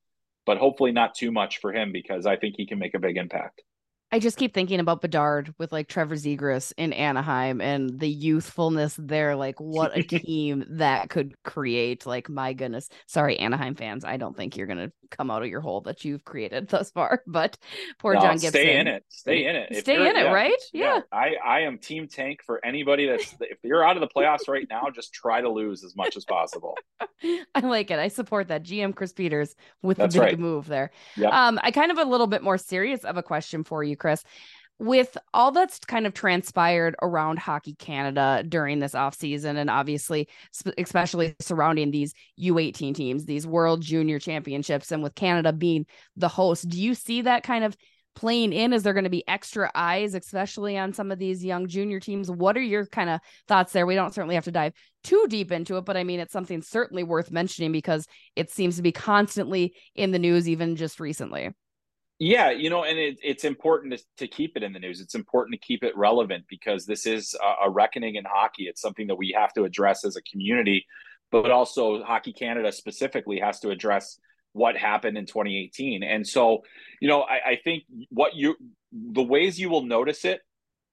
[0.47, 3.17] but hopefully not too much for him because I think he can make a big
[3.17, 3.63] impact.
[4.15, 8.95] I just keep thinking about Bedard with like Trevor Zegras in Anaheim and the youthfulness
[8.97, 9.35] there.
[9.35, 12.07] Like, what a team that could create.
[12.07, 12.89] Like, my goodness.
[13.09, 14.05] Sorry, Anaheim fans.
[14.05, 16.93] I don't think you're going to come out of your hole that you've created thus
[16.93, 17.23] far.
[17.27, 17.59] But
[17.99, 18.51] poor no, John Gibson.
[18.51, 19.05] Stay in it.
[19.09, 19.77] Stay in it.
[19.79, 20.63] Stay in it, yeah, right?
[20.73, 20.95] Yeah.
[20.95, 21.01] yeah.
[21.11, 24.67] I, I am team tank for anybody that's, if you're out of the playoffs right
[24.71, 26.77] now, just try to lose as much as possible.
[27.55, 27.99] I like it.
[27.99, 28.63] I support that.
[28.63, 30.39] GM Chris Peters with that's the big right.
[30.39, 30.93] move there.
[31.17, 31.33] Yep.
[31.33, 34.23] Um, I kind of a little bit more serious of a question for you, Chris
[34.81, 40.29] with all that's kind of transpired around hockey canada during this offseason and obviously
[40.77, 45.87] especially surrounding these u18 teams these world junior championships and with canada being
[46.17, 47.77] the host do you see that kind of
[48.17, 48.73] playing in?
[48.73, 52.31] Is there going to be extra eyes especially on some of these young junior teams?
[52.31, 53.87] What are your kind of thoughts there?
[53.87, 54.73] We don't certainly have to dive
[55.05, 58.77] too deep into it but i mean it's something certainly worth mentioning because it seems
[58.77, 61.51] to be constantly in the news even just recently
[62.19, 65.01] yeah, you know, and it, it's important to, to, keep it in the news.
[65.01, 68.65] It's important to keep it relevant because this is a, a, reckoning in hockey.
[68.65, 70.87] It's something that we have to address as a community,
[71.33, 74.19] but also Hockey Canada specifically has to address
[74.53, 76.05] what happened in 2018.
[76.05, 76.63] And so,
[77.01, 78.55] you know, I, I think what you
[78.93, 80.41] the ways you will notice it,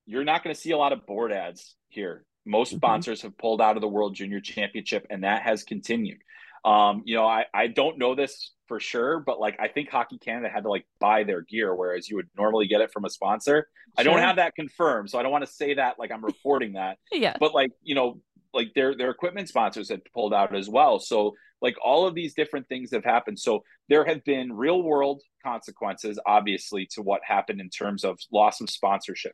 [0.07, 2.25] you're not going to see a lot of board ads here.
[2.45, 2.77] Most mm-hmm.
[2.77, 6.17] sponsors have pulled out of the World Junior Championship, and that has continued.
[6.63, 10.17] Um, you know, I, I don't know this for sure, but like I think Hockey
[10.17, 13.09] Canada had to like buy their gear, whereas you would normally get it from a
[13.09, 13.53] sponsor.
[13.53, 13.67] Sure.
[13.97, 16.73] I don't have that confirmed, so I don't want to say that like I'm reporting
[16.73, 16.97] that.
[17.11, 17.35] yeah.
[17.39, 18.21] But like, you know,
[18.53, 20.99] like their their equipment sponsors had pulled out as well.
[20.99, 23.39] So like all of these different things have happened.
[23.39, 28.61] So there have been real world consequences, obviously, to what happened in terms of loss
[28.61, 29.33] of sponsorship.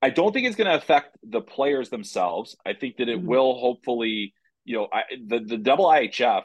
[0.00, 2.56] I don't think it's going to affect the players themselves.
[2.64, 3.28] I think that it mm-hmm.
[3.28, 4.34] will hopefully
[4.68, 6.42] you know, I, the the double IHF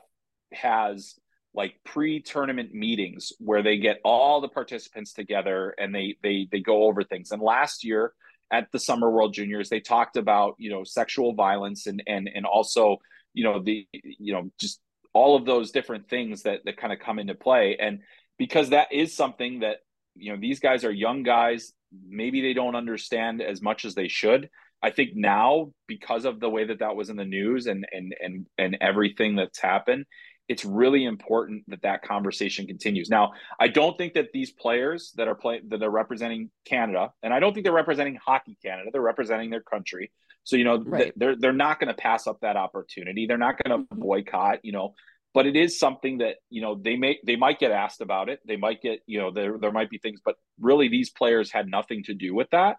[0.53, 1.15] has
[1.53, 6.83] like pre-tournament meetings where they get all the participants together and they they they go
[6.83, 7.31] over things.
[7.31, 8.13] And last year
[8.49, 12.45] at the Summer World Juniors, they talked about you know sexual violence and and and
[12.45, 12.97] also
[13.33, 14.79] you know the you know just
[15.11, 17.75] all of those different things that that kind of come into play.
[17.77, 17.99] And
[18.37, 19.79] because that is something that
[20.15, 21.73] you know these guys are young guys,
[22.07, 24.49] maybe they don't understand as much as they should.
[24.83, 28.13] I think now because of the way that that was in the news and and
[28.21, 30.05] and and everything that's happened,
[30.49, 33.09] it's really important that that conversation continues.
[33.09, 37.33] Now, I don't think that these players that are playing that are representing Canada, and
[37.33, 40.11] I don't think they're representing Hockey Canada, they're representing their country.
[40.43, 41.13] So you know right.
[41.15, 43.25] they're they're not going to pass up that opportunity.
[43.25, 44.01] They're not going to mm-hmm.
[44.01, 44.59] boycott.
[44.63, 44.95] You know,
[45.33, 48.41] but it is something that you know they may they might get asked about it.
[48.45, 51.69] They might get you know there there might be things, but really these players had
[51.69, 52.77] nothing to do with that.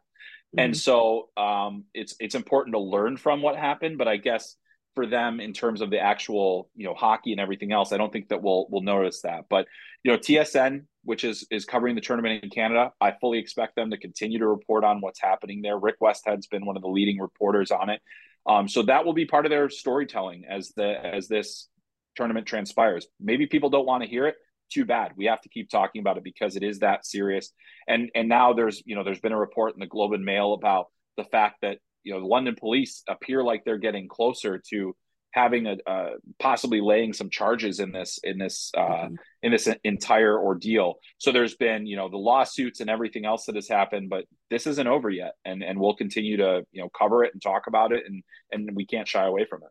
[0.57, 0.79] And mm-hmm.
[0.79, 4.57] so um, it's it's important to learn from what happened, but I guess
[4.95, 8.12] for them in terms of the actual you know hockey and everything else, I don't
[8.12, 9.47] think that we'll we'll notice that.
[9.49, 9.67] But
[10.03, 13.90] you know TSN, which is is covering the tournament in Canada, I fully expect them
[13.90, 15.79] to continue to report on what's happening there.
[15.79, 18.01] Rick Westhead's been one of the leading reporters on it,
[18.47, 21.69] um, so that will be part of their storytelling as the as this
[22.14, 23.07] tournament transpires.
[23.21, 24.37] Maybe people don't want to hear it
[24.72, 25.12] too bad.
[25.16, 27.50] We have to keep talking about it because it is that serious.
[27.88, 30.55] And and now there's you know there's been a report in the Globe and Mail
[30.55, 34.94] about the fact that you know the London police appear like they're getting closer to
[35.35, 39.14] having a uh, possibly laying some charges in this in this uh, mm-hmm.
[39.42, 40.94] in this entire ordeal.
[41.18, 44.66] So there's been you know the lawsuits and everything else that has happened, but this
[44.66, 47.92] isn't over yet, and and we'll continue to you know cover it and talk about
[47.92, 48.22] it, and
[48.53, 49.68] and we can't shy away from it.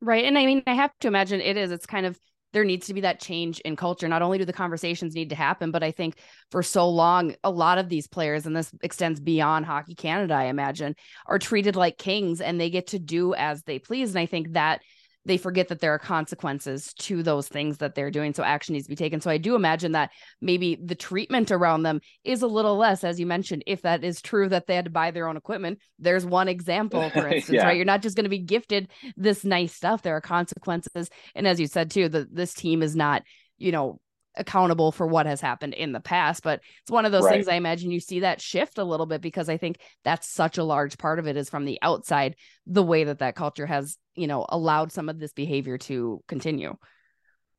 [0.00, 1.70] Right, and I mean I have to imagine it is.
[1.70, 2.18] It's kind of
[2.54, 4.08] there needs to be that change in culture.
[4.08, 6.18] Not only do the conversations need to happen, but I think
[6.52, 10.44] for so long, a lot of these players, and this extends beyond Hockey Canada, I
[10.44, 10.94] imagine,
[11.26, 14.10] are treated like kings and they get to do as they please.
[14.10, 14.82] And I think that
[15.26, 18.34] they forget that there are consequences to those things that they're doing.
[18.34, 19.20] So action needs to be taken.
[19.20, 20.10] So I do imagine that
[20.40, 24.20] maybe the treatment around them is a little less, as you mentioned, if that is
[24.20, 25.78] true that they had to buy their own equipment.
[25.98, 27.64] There's one example, for instance, yeah.
[27.64, 27.76] right?
[27.76, 30.02] You're not just going to be gifted this nice stuff.
[30.02, 31.08] There are consequences.
[31.34, 33.22] And as you said too, the this team is not,
[33.56, 34.00] you know,
[34.36, 37.34] accountable for what has happened in the past but it's one of those right.
[37.34, 40.58] things i imagine you see that shift a little bit because i think that's such
[40.58, 42.34] a large part of it is from the outside
[42.66, 46.76] the way that that culture has you know allowed some of this behavior to continue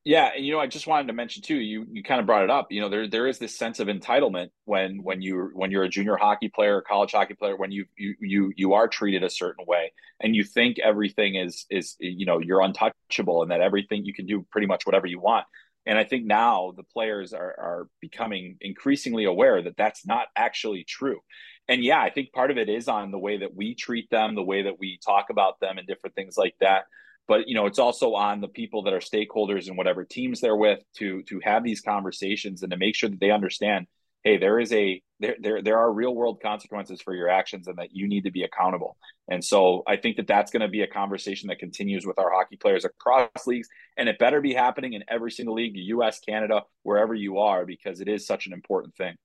[0.06, 2.44] yeah and you know i just wanted to mention too you you kind of brought
[2.44, 5.72] it up you know there there is this sense of entitlement when when you when
[5.72, 9.24] you're a junior hockey player college hockey player when you you you you are treated
[9.24, 13.62] a certain way and you think everything is is you know you're untouchable and that
[13.62, 15.46] everything you can do pretty much whatever you want
[15.86, 20.84] and I think now the players are, are becoming increasingly aware that that's not actually
[20.84, 21.20] true.
[21.68, 24.36] And yeah, I think part of it is on the way that we treat them,
[24.36, 26.86] the way that we talk about them, and different things like that.
[27.28, 30.56] But you know, it's also on the people that are stakeholders and whatever teams they're
[30.56, 33.88] with to to have these conversations and to make sure that they understand
[34.26, 37.78] hey, there is a there there there are real world consequences for your actions, and
[37.78, 38.98] that you need to be accountable.
[39.30, 42.32] And so I think that that's going to be a conversation that continues with our
[42.32, 46.64] hockey players across leagues, and it better be happening in every single league, U.S., Canada,
[46.84, 49.16] wherever you are, because it is such an important thing.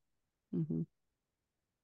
[0.54, 0.82] Mm-hmm.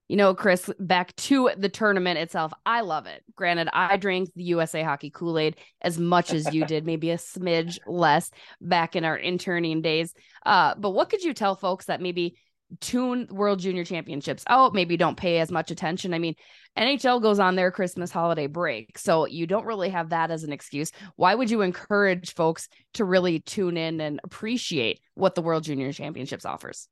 [0.09, 2.53] You know, Chris, back to the tournament itself.
[2.65, 3.25] I love it.
[3.35, 7.17] Granted, I drank the USA Hockey Kool Aid as much as you did, maybe a
[7.17, 10.15] smidge less back in our interning days.
[10.45, 12.37] Uh, but what could you tell folks that maybe
[12.81, 16.15] tune World Junior Championships out, maybe don't pay as much attention.
[16.15, 16.35] I mean,
[16.77, 18.99] NHL goes on their Christmas holiday break.
[18.99, 20.93] So you don't really have that as an excuse.
[21.17, 25.93] Why would you encourage folks to really tune in and appreciate what the World Junior
[25.93, 26.89] Championships offers?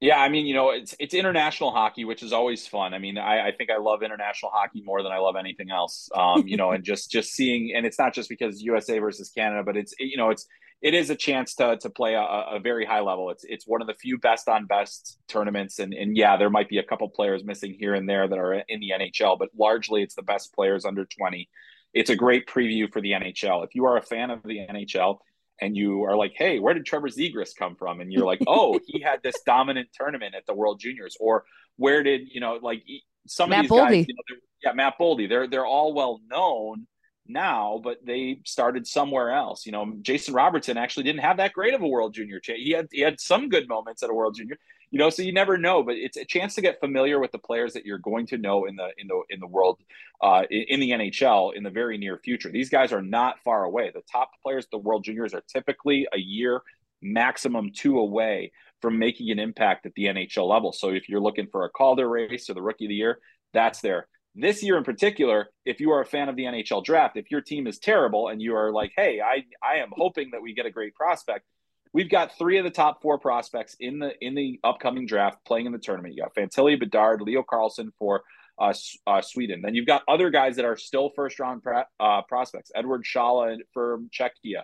[0.00, 2.94] Yeah, I mean, you know, it's it's international hockey, which is always fun.
[2.94, 6.08] I mean, I, I think I love international hockey more than I love anything else.
[6.14, 9.64] Um, you know, and just just seeing, and it's not just because USA versus Canada,
[9.64, 10.46] but it's you know, it's
[10.80, 13.30] it is a chance to to play a, a, very high level.
[13.30, 16.68] It's it's one of the few best on best tournaments, and and yeah, there might
[16.68, 20.02] be a couple players missing here and there that are in the NHL, but largely
[20.02, 21.48] it's the best players under twenty.
[21.94, 23.64] It's a great preview for the NHL.
[23.64, 25.18] If you are a fan of the NHL
[25.60, 28.00] and you are like, hey, where did Trevor Zegras come from?
[28.00, 31.44] And you're like, oh, he had this dominant tournament at the World Juniors, or
[31.76, 32.84] where did you know, like
[33.26, 33.88] some Matt of these Boldy.
[33.88, 36.86] guys, you know, yeah, Matt Boldy, they're they're all well known
[37.28, 39.66] now, but they started somewhere else.
[39.66, 42.40] You know, Jason Robertson actually didn't have that great of a World Junior.
[42.44, 44.56] He had he had some good moments at a World Junior.
[44.90, 47.38] You know, so you never know, but it's a chance to get familiar with the
[47.38, 49.78] players that you're going to know in the in the in the world,
[50.22, 52.50] uh, in, in the NHL in the very near future.
[52.50, 53.90] These guys are not far away.
[53.92, 56.62] The top players the World Juniors are typically a year,
[57.02, 60.72] maximum two away from making an impact at the NHL level.
[60.72, 63.18] So if you're looking for a Calder race or the Rookie of the Year,
[63.52, 64.06] that's there.
[64.40, 67.40] This year in particular, if you are a fan of the NHL draft, if your
[67.40, 70.64] team is terrible and you are like, hey, I I am hoping that we get
[70.64, 71.44] a great prospect,
[71.92, 75.66] we've got three of the top four prospects in the in the upcoming draft playing
[75.66, 76.14] in the tournament.
[76.14, 78.22] You got Fantilli, Bedard, Leo Carlsson for
[78.60, 78.72] uh,
[79.08, 79.60] uh, Sweden.
[79.60, 82.70] Then you've got other guys that are still first round pro- uh, prospects.
[82.76, 84.62] Eduard Sale from Czechia,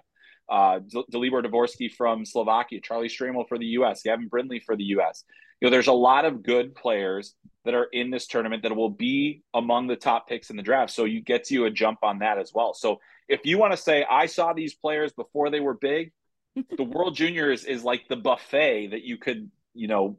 [0.49, 0.81] uh,
[1.13, 5.25] Dalibor Dvorsky from Slovakia, Charlie Stramel for the U.S., Gavin Brindley for the U.S.
[5.61, 7.35] You know, there's a lot of good players
[7.65, 10.93] that are in this tournament that will be among the top picks in the draft.
[10.93, 12.75] So you get you a jump on that as well.
[12.75, 16.13] So if you want to say, I saw these players before they were big,
[16.77, 20.17] the World Juniors is like the buffet that you could, you know,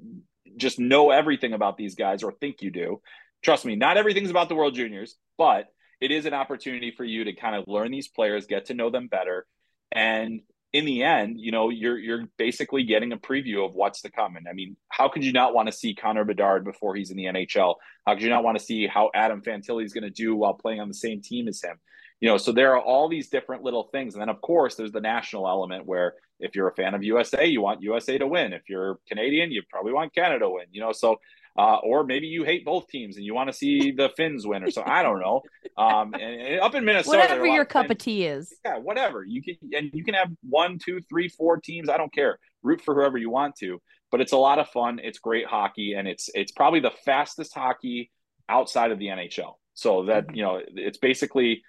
[0.57, 3.01] just know everything about these guys or think you do.
[3.43, 5.67] Trust me, not everything's about the World Juniors, but
[6.01, 8.89] it is an opportunity for you to kind of learn these players, get to know
[8.89, 9.45] them better,
[9.91, 10.41] and
[10.75, 14.35] in the end, you know, you're you're basically getting a preview of what's to come.
[14.35, 17.17] And I mean, how could you not want to see Connor Bedard before he's in
[17.17, 17.75] the NHL?
[18.05, 20.53] How could you not want to see how Adam Fantilli is going to do while
[20.53, 21.77] playing on the same team as him?
[22.19, 24.15] You know, so there are all these different little things.
[24.15, 27.45] And then of course there's the national element where if you're a fan of USA,
[27.45, 28.51] you want USA to win.
[28.51, 30.91] If you're Canadian, you probably want Canada to win, you know.
[30.91, 31.21] So
[31.57, 34.63] uh, or maybe you hate both teams and you want to see the Finns win
[34.63, 34.83] or so.
[34.85, 35.41] I don't know.
[35.77, 38.53] Um, and, and up in Minnesota, Whatever your of cup Finns- of tea is.
[38.65, 39.23] yeah, whatever.
[39.23, 41.89] You can and you can have one, two, three, four teams.
[41.89, 42.39] I don't care.
[42.63, 43.81] Root for whoever you want to.
[44.11, 44.99] But it's a lot of fun.
[45.03, 48.11] It's great hockey, and it's it's probably the fastest hockey
[48.47, 49.55] outside of the NHL.
[49.73, 51.63] So that you know, it's basically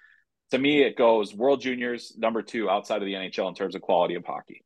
[0.51, 3.81] to me, it goes World Juniors number two outside of the NHL in terms of
[3.81, 4.63] quality of hockey.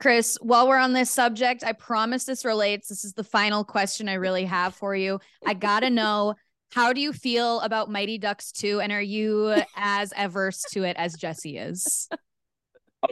[0.00, 2.88] Chris, while we're on this subject, I promise this relates.
[2.88, 5.20] This is the final question I really have for you.
[5.46, 6.34] I got to know
[6.72, 10.96] how do you feel about Mighty Ducks 2 and are you as averse to it
[10.96, 12.08] as Jessi is?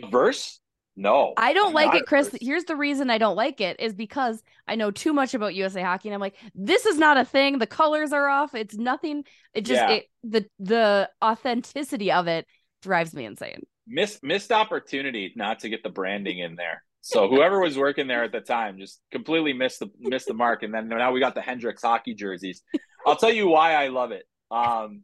[0.02, 0.60] Averse?
[0.96, 2.26] No, I don't I'm like it, Chris.
[2.28, 2.40] averse.
[2.42, 5.80] Here's the reason I don't like it is because I know too much about USA
[5.80, 7.58] hockey and I'm like, this is not a thing.
[7.58, 8.52] The colors are off.
[8.54, 9.24] It's nothing.
[9.54, 9.90] It just Yeah.
[9.90, 12.46] it, the the authenticity of it
[12.82, 13.62] drives me insane.
[13.88, 16.84] Miss, missed opportunity not to get the branding in there.
[17.00, 20.62] So whoever was working there at the time just completely missed the missed the mark.
[20.62, 22.62] And then now we got the Hendricks hockey jerseys.
[23.06, 24.24] I'll tell you why I love it.
[24.50, 25.02] Um,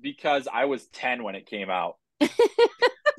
[0.00, 1.96] because I was ten when it came out.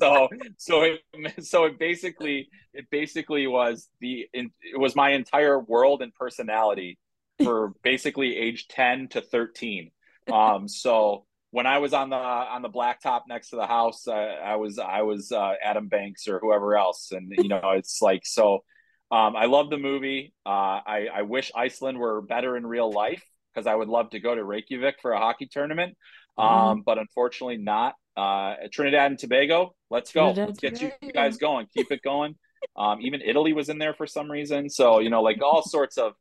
[0.00, 6.02] so so it so it basically it basically was the it was my entire world
[6.02, 6.98] and personality
[7.42, 9.90] for basically age 10 to 13
[10.32, 14.12] um so when i was on the on the blacktop next to the house uh,
[14.12, 17.12] i was i was uh, adam banks or whoever else.
[17.12, 18.64] And you know it's like so
[19.12, 20.34] um i love the movie.
[20.44, 23.22] Uh i i wish iceland were better in real life
[23.54, 25.96] because i would love to go to reykjavik for a hockey tournament.
[26.36, 27.94] Um but unfortunately not.
[28.16, 30.34] Uh trinidad and tobago let's go.
[30.34, 31.68] Trinidad let's get you guys going.
[31.76, 32.34] Keep it going.
[32.76, 34.68] Um even italy was in there for some reason.
[34.68, 36.14] So you know like all sorts of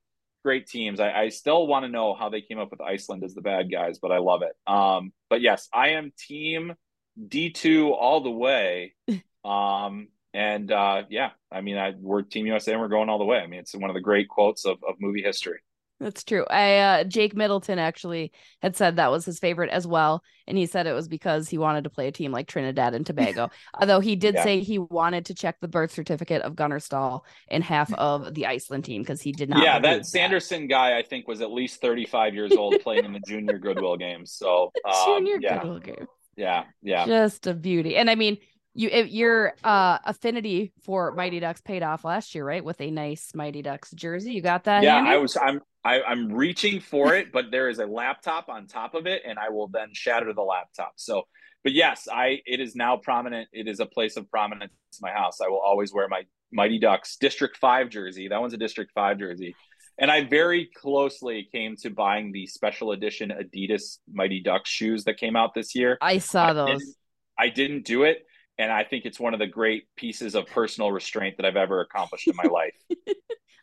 [0.43, 0.99] great teams.
[0.99, 3.71] I, I still want to know how they came up with iceland as the bad
[3.71, 4.55] guys but i love it.
[4.71, 6.73] Um but yes i am team
[7.19, 8.95] d2 all the way.
[9.45, 13.25] Um and uh yeah i mean I, we're team usa and we're going all the
[13.25, 13.39] way.
[13.39, 15.59] I mean it's one of the great quotes of, of movie history
[16.03, 16.45] That's true.
[16.49, 20.21] I uh Jake Middleton actually had said that was his favorite as well.
[20.47, 23.05] And he said it was because he wanted to play a team like Trinidad and
[23.05, 23.49] Tobago.
[23.79, 24.43] Although he did Yeah.
[24.43, 28.47] say he wanted to check the birth certificate of Gunnar Stahl in half of the
[28.47, 29.63] Iceland team because he did not.
[29.63, 33.21] yeah, that Sanderson guy, I think, was at least 35 years old playing in the
[33.21, 34.33] junior Goodwill games.
[34.33, 36.07] So, um, Junior yeah, Goodwill game.
[36.35, 37.95] yeah, yeah, Just a beauty.
[37.95, 38.39] And I mean,
[38.75, 42.65] you if your uh affinity for Mighty Ducks paid off last year, right?
[42.65, 44.33] With a nice Mighty Ducks jersey.
[44.33, 44.81] You got that?
[44.83, 44.95] yeah.
[44.95, 45.11] handy?
[45.11, 48.93] I was, I'm, I, I'm reaching for it, but there is a laptop on top
[48.95, 50.93] of it, and I will then shatter the laptop.
[50.95, 51.23] So,
[51.63, 53.49] but yes, I, it is now prominent.
[53.51, 55.41] It is a place of prominence in my house.
[55.41, 58.27] I will always wear my Mighty Ducks District Five jersey.
[58.29, 59.55] That one's a District Five jersey.
[59.99, 65.17] And I very closely came to buying the special edition Adidas Mighty Ducks shoes that
[65.17, 65.97] came out this year.
[66.01, 66.79] I saw I those.
[66.79, 66.95] didn't-
[67.37, 68.25] I didn't do it.
[68.59, 71.81] And I think it's one of the great pieces of personal restraint that I've ever
[71.81, 72.75] accomplished in my life.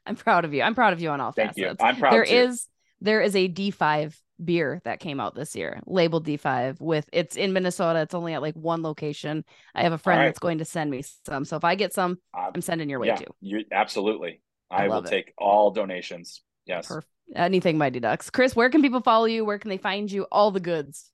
[0.07, 0.63] I'm proud of you.
[0.63, 1.65] I'm proud of you on all Thank you.
[1.65, 1.83] facets.
[1.83, 2.67] I'm proud There is
[3.01, 7.53] there is a D5 beer that came out this year, labeled D5 with it's in
[7.53, 8.01] Minnesota.
[8.01, 9.45] It's only at like one location.
[9.75, 10.27] I have a friend right.
[10.27, 11.45] that's going to send me some.
[11.45, 13.35] So if I get some, Uh, I'm sending your way yeah, too.
[13.41, 14.41] you absolutely.
[14.71, 15.07] I I, will it.
[15.11, 16.43] take all donations.
[16.67, 16.87] Yes.
[16.89, 17.11] Perfect.
[17.35, 18.29] Anything Mighty Ducks.
[18.31, 19.45] Chris, where can people follow you?
[19.45, 20.27] Where can they find you?
[20.33, 21.11] All the goods.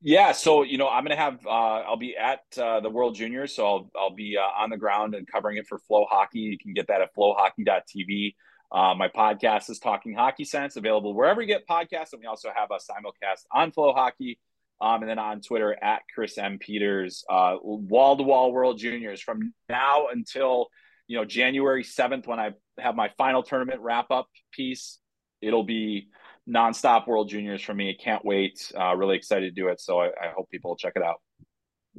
[0.00, 3.54] Yeah, so you know, I'm gonna have uh, I'll be at uh, the World Juniors,
[3.54, 6.34] so I'll I'll be uh, on the ground and covering it for FloHockey.
[6.34, 8.34] You can get that at flohockey.tv.
[8.70, 12.50] Uh, my podcast is Talking Hockey Sense, available wherever you get podcasts, and we also
[12.54, 14.38] have a simulcast on FloHockey,
[14.80, 17.24] um, and then on Twitter at Chris M Peters.
[17.28, 20.68] Wall to wall World Juniors from now until
[21.08, 25.00] you know January 7th when I have my final tournament wrap up piece.
[25.40, 26.08] It'll be
[26.48, 27.94] nonstop World Juniors for me.
[28.02, 28.72] Can't wait.
[28.78, 29.80] Uh, really excited to do it.
[29.80, 31.16] So I, I hope people check it out.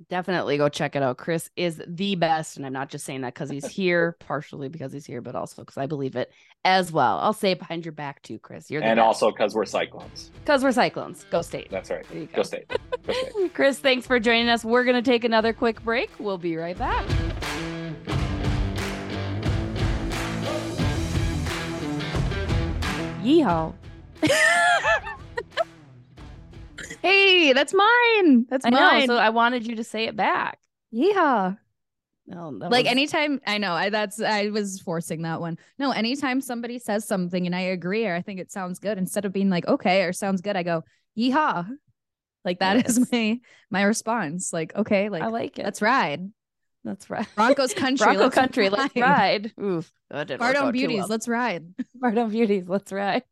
[0.07, 1.17] Definitely go check it out.
[1.17, 2.55] Chris is the best.
[2.55, 5.61] And I'm not just saying that because he's here, partially because he's here, but also
[5.61, 6.31] because I believe it
[6.63, 7.19] as well.
[7.19, 8.71] I'll say it behind your back too, Chris.
[8.71, 10.31] You're the and also because we're Cyclones.
[10.39, 11.25] because we're Cyclones.
[11.29, 11.69] Go State.
[11.69, 12.05] That's right.
[12.09, 12.25] Go.
[12.37, 12.71] Go State.
[13.05, 13.53] Go State.
[13.53, 14.63] Chris, thanks for joining us.
[14.63, 16.09] We're going to take another quick break.
[16.17, 17.05] We'll be right back.
[23.21, 23.73] Yeehaw.
[27.01, 28.45] Hey, that's mine.
[28.49, 28.79] That's I know.
[28.79, 29.07] mine.
[29.07, 30.59] So I wanted you to say it back.
[30.91, 31.53] yeah.
[32.31, 35.57] Oh, no, Like was- anytime I know I that's I was forcing that one.
[35.79, 39.25] No, anytime somebody says something and I agree or I think it sounds good, instead
[39.25, 40.83] of being like, okay, or sounds good, I go,
[41.17, 41.67] yeehaw.
[42.45, 43.11] Like that is Yes.
[43.11, 43.39] my
[43.71, 44.53] my response.
[44.53, 45.65] Like, okay, like I like it.
[45.65, 46.29] let's ride.
[46.83, 47.27] That's right.
[47.35, 48.05] Broncos country.
[48.05, 48.69] Bronco let's country.
[48.69, 49.51] Let's ride.
[49.61, 49.91] Oof.
[50.09, 50.99] That didn't work Bardown out too beauties.
[50.99, 51.07] well.
[51.09, 51.65] Let's ride.
[52.01, 52.67] Bardown Beauties.
[52.67, 53.23] Let's ride.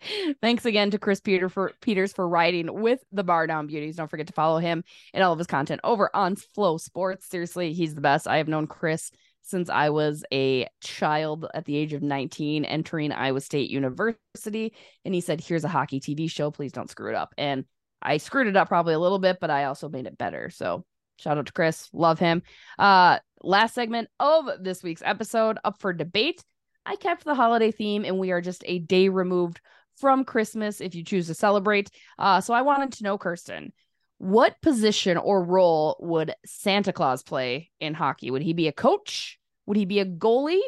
[0.42, 3.96] Thanks again to Chris Peter for Peters for writing with the Bardown Beauties.
[3.96, 4.84] Don't forget to follow him
[5.14, 7.24] and all of his content over on FloSports.
[7.24, 8.28] Seriously, he's the best.
[8.28, 13.14] I have known Chris since I was a child at the age of 19 entering
[13.14, 14.74] Iowa State University.
[15.06, 16.52] And he said, Here's a hockey TV show.
[16.52, 17.34] Please don't screw it up.
[17.38, 17.64] And
[18.02, 20.50] I screwed it up probably a little bit, but I also made it better.
[20.50, 20.86] So
[21.18, 21.90] shout out to Chris.
[21.94, 22.44] Love him.
[22.80, 26.44] Uh last segment of this week's episode up for debate.
[26.86, 29.60] I kept the holiday theme and we are just a day removed
[29.98, 31.90] from Christmas if you choose to celebrate.
[32.18, 33.74] Uh so I wanted to know Kirsten,
[34.18, 38.32] what position or role would Santa Claus play in hockey?
[38.32, 39.38] Would he be a coach?
[39.66, 40.62] Would he be a goalie?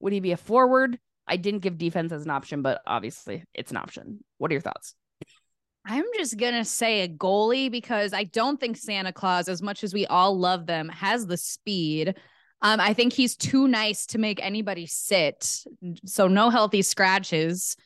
[0.00, 0.98] Would he be a forward?
[1.26, 4.24] I didn't give defense as an option, but obviously it's an option.
[4.38, 4.94] What are your thoughts?
[5.88, 9.94] I'm just gonna say a goalie because I don't think Santa Claus, as much as
[9.94, 12.16] we all love them, has the speed.
[12.60, 15.64] Um, I think he's too nice to make anybody sit.
[16.04, 17.76] So no healthy scratches.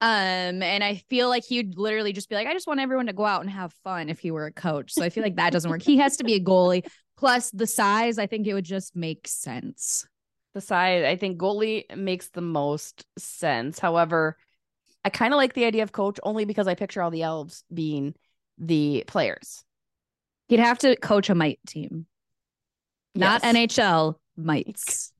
[0.00, 3.12] Um, and I feel like he'd literally just be like, I just want everyone to
[3.12, 4.92] go out and have fun if he were a coach.
[4.92, 5.82] So I feel like that doesn't work.
[5.82, 6.86] He has to be a goalie.
[7.18, 10.06] Plus the size, I think it would just make sense.
[10.54, 13.78] the size, I think goalie makes the most sense.
[13.78, 14.38] However,
[15.04, 17.64] I kind of like the idea of coach only because I picture all the elves
[17.72, 18.14] being
[18.58, 19.64] the players.
[20.48, 22.06] He'd have to coach a mite team,
[23.14, 23.54] not Yes.
[23.54, 25.12] NHL mites.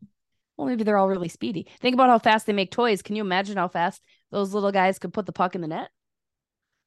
[0.57, 1.67] Well, maybe they're all really speedy.
[1.81, 3.01] Think about how fast they make toys.
[3.01, 5.89] Can you imagine how fast those little guys could put the puck in the net?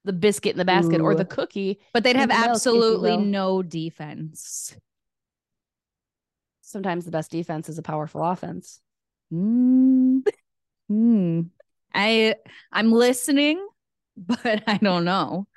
[0.03, 1.79] The biscuit in the basket or the cookie.
[1.93, 4.75] But they'd have absolutely no defense.
[6.61, 8.81] Sometimes the best defense is a powerful offense.
[9.33, 10.23] Mm.
[10.89, 11.41] Hmm.
[11.93, 12.35] I
[12.71, 13.65] I'm listening,
[14.17, 15.47] but I don't know.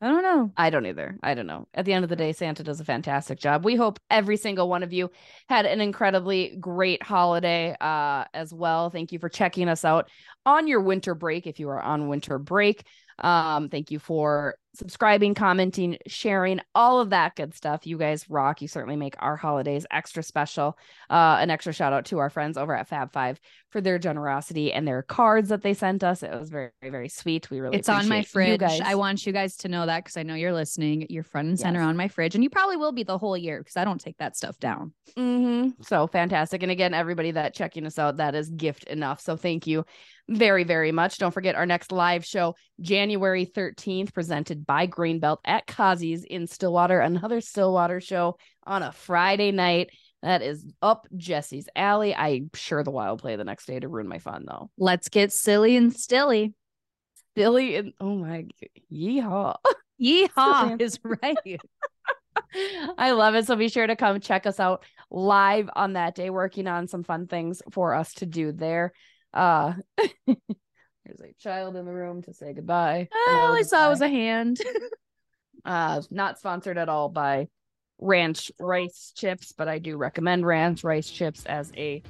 [0.00, 0.52] I don't know.
[0.56, 1.16] I don't either.
[1.22, 1.68] I don't know.
[1.74, 3.64] At the end of the day, Santa does a fantastic job.
[3.64, 5.12] We hope every single one of you
[5.48, 8.90] had an incredibly great holiday uh, as well.
[8.90, 10.10] Thank you for checking us out
[10.44, 12.84] on your winter break if you are on winter break.
[13.20, 17.86] Um, thank you for subscribing, commenting, sharing, all of that good stuff.
[17.86, 18.62] You guys rock.
[18.62, 20.78] You certainly make our holidays extra special.
[21.10, 23.38] Uh, an extra shout out to our friends over at Fab Five
[23.70, 26.22] for their generosity and their cards that they sent us.
[26.22, 27.50] It was very, very sweet.
[27.50, 28.60] We really It's on my fridge.
[28.60, 28.80] guys.
[28.80, 31.06] I want you guys to know that because I know you're listening.
[31.08, 31.88] You're front and center Yes.
[31.88, 34.18] on my fridge, and you probably will be the whole year because I don't take
[34.18, 34.92] that stuff down.
[35.16, 35.82] Mm-hmm.
[35.82, 36.62] So fantastic.
[36.62, 39.20] And again, everybody that checking us out, that is gift enough.
[39.20, 39.84] So thank you
[40.28, 41.18] very, very much.
[41.18, 46.46] Don't forget our next live show, January 13th, presented by Grain Belt at Kazi's in
[46.46, 49.90] Stillwater, another Stillwater show on a Friday night.
[50.22, 52.14] That is up Jessi's alley.
[52.14, 54.70] I'm sure the Wild play the next day to ruin my fun, though.
[54.78, 56.54] Let's get silly and stilly.
[57.34, 58.46] Billy and oh my,
[58.92, 59.56] yeehaw.
[60.00, 60.84] Yeehaw Silly.
[60.84, 61.60] is right.
[62.98, 63.46] I love it.
[63.46, 67.02] So be sure to come check us out live on that day, working on some
[67.02, 68.92] fun things for us to do there.
[69.32, 69.74] Uh
[71.04, 73.08] there's a child in the room to say goodbye.
[73.28, 74.60] All I saw was a hand.
[75.64, 77.48] uh not sponsored at all by
[77.98, 82.02] ranch rice chips, but I do recommend ranch rice chips as a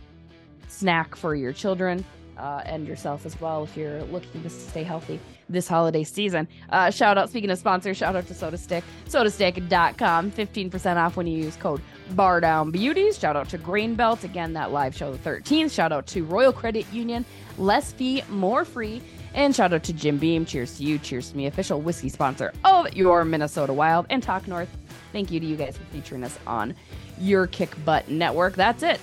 [0.68, 2.04] snack for your children
[2.38, 5.20] uh, and yourself as well if you're looking to stay healthy.
[5.52, 6.48] This holiday season.
[6.70, 11.26] Uh, shout out, speaking of sponsors, shout out to Soda Stick, sotastick.com, 15% off when
[11.26, 11.82] you use code
[12.14, 13.20] BARDOWNBEAUTIES.
[13.20, 15.70] Shout out to Grain Belt, again, that live show the 13th.
[15.70, 17.24] Shout out to Royal Credit Union,
[17.58, 19.02] less fee, more free.
[19.34, 20.44] And shout out to Jim Beam.
[20.44, 20.98] Cheers to you.
[20.98, 24.68] Cheers to me, official whiskey sponsor of your Minnesota Wild and Talk North.
[25.12, 26.74] Thank you to you guys for featuring us on
[27.18, 28.56] your Kick Butt Network.
[28.56, 29.00] That's it.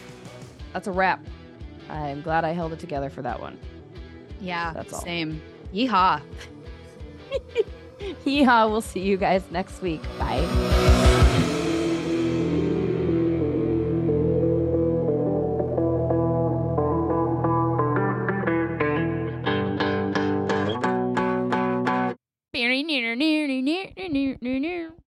[0.73, 1.23] That's a wrap.
[1.89, 3.57] I'm glad I held it together for that one.
[4.39, 5.01] Yeah, That's all.
[5.01, 5.41] same.
[5.73, 6.21] Yeehaw.
[8.25, 10.01] Yeah, we'll see you guys next week.
[10.17, 10.45] Bye.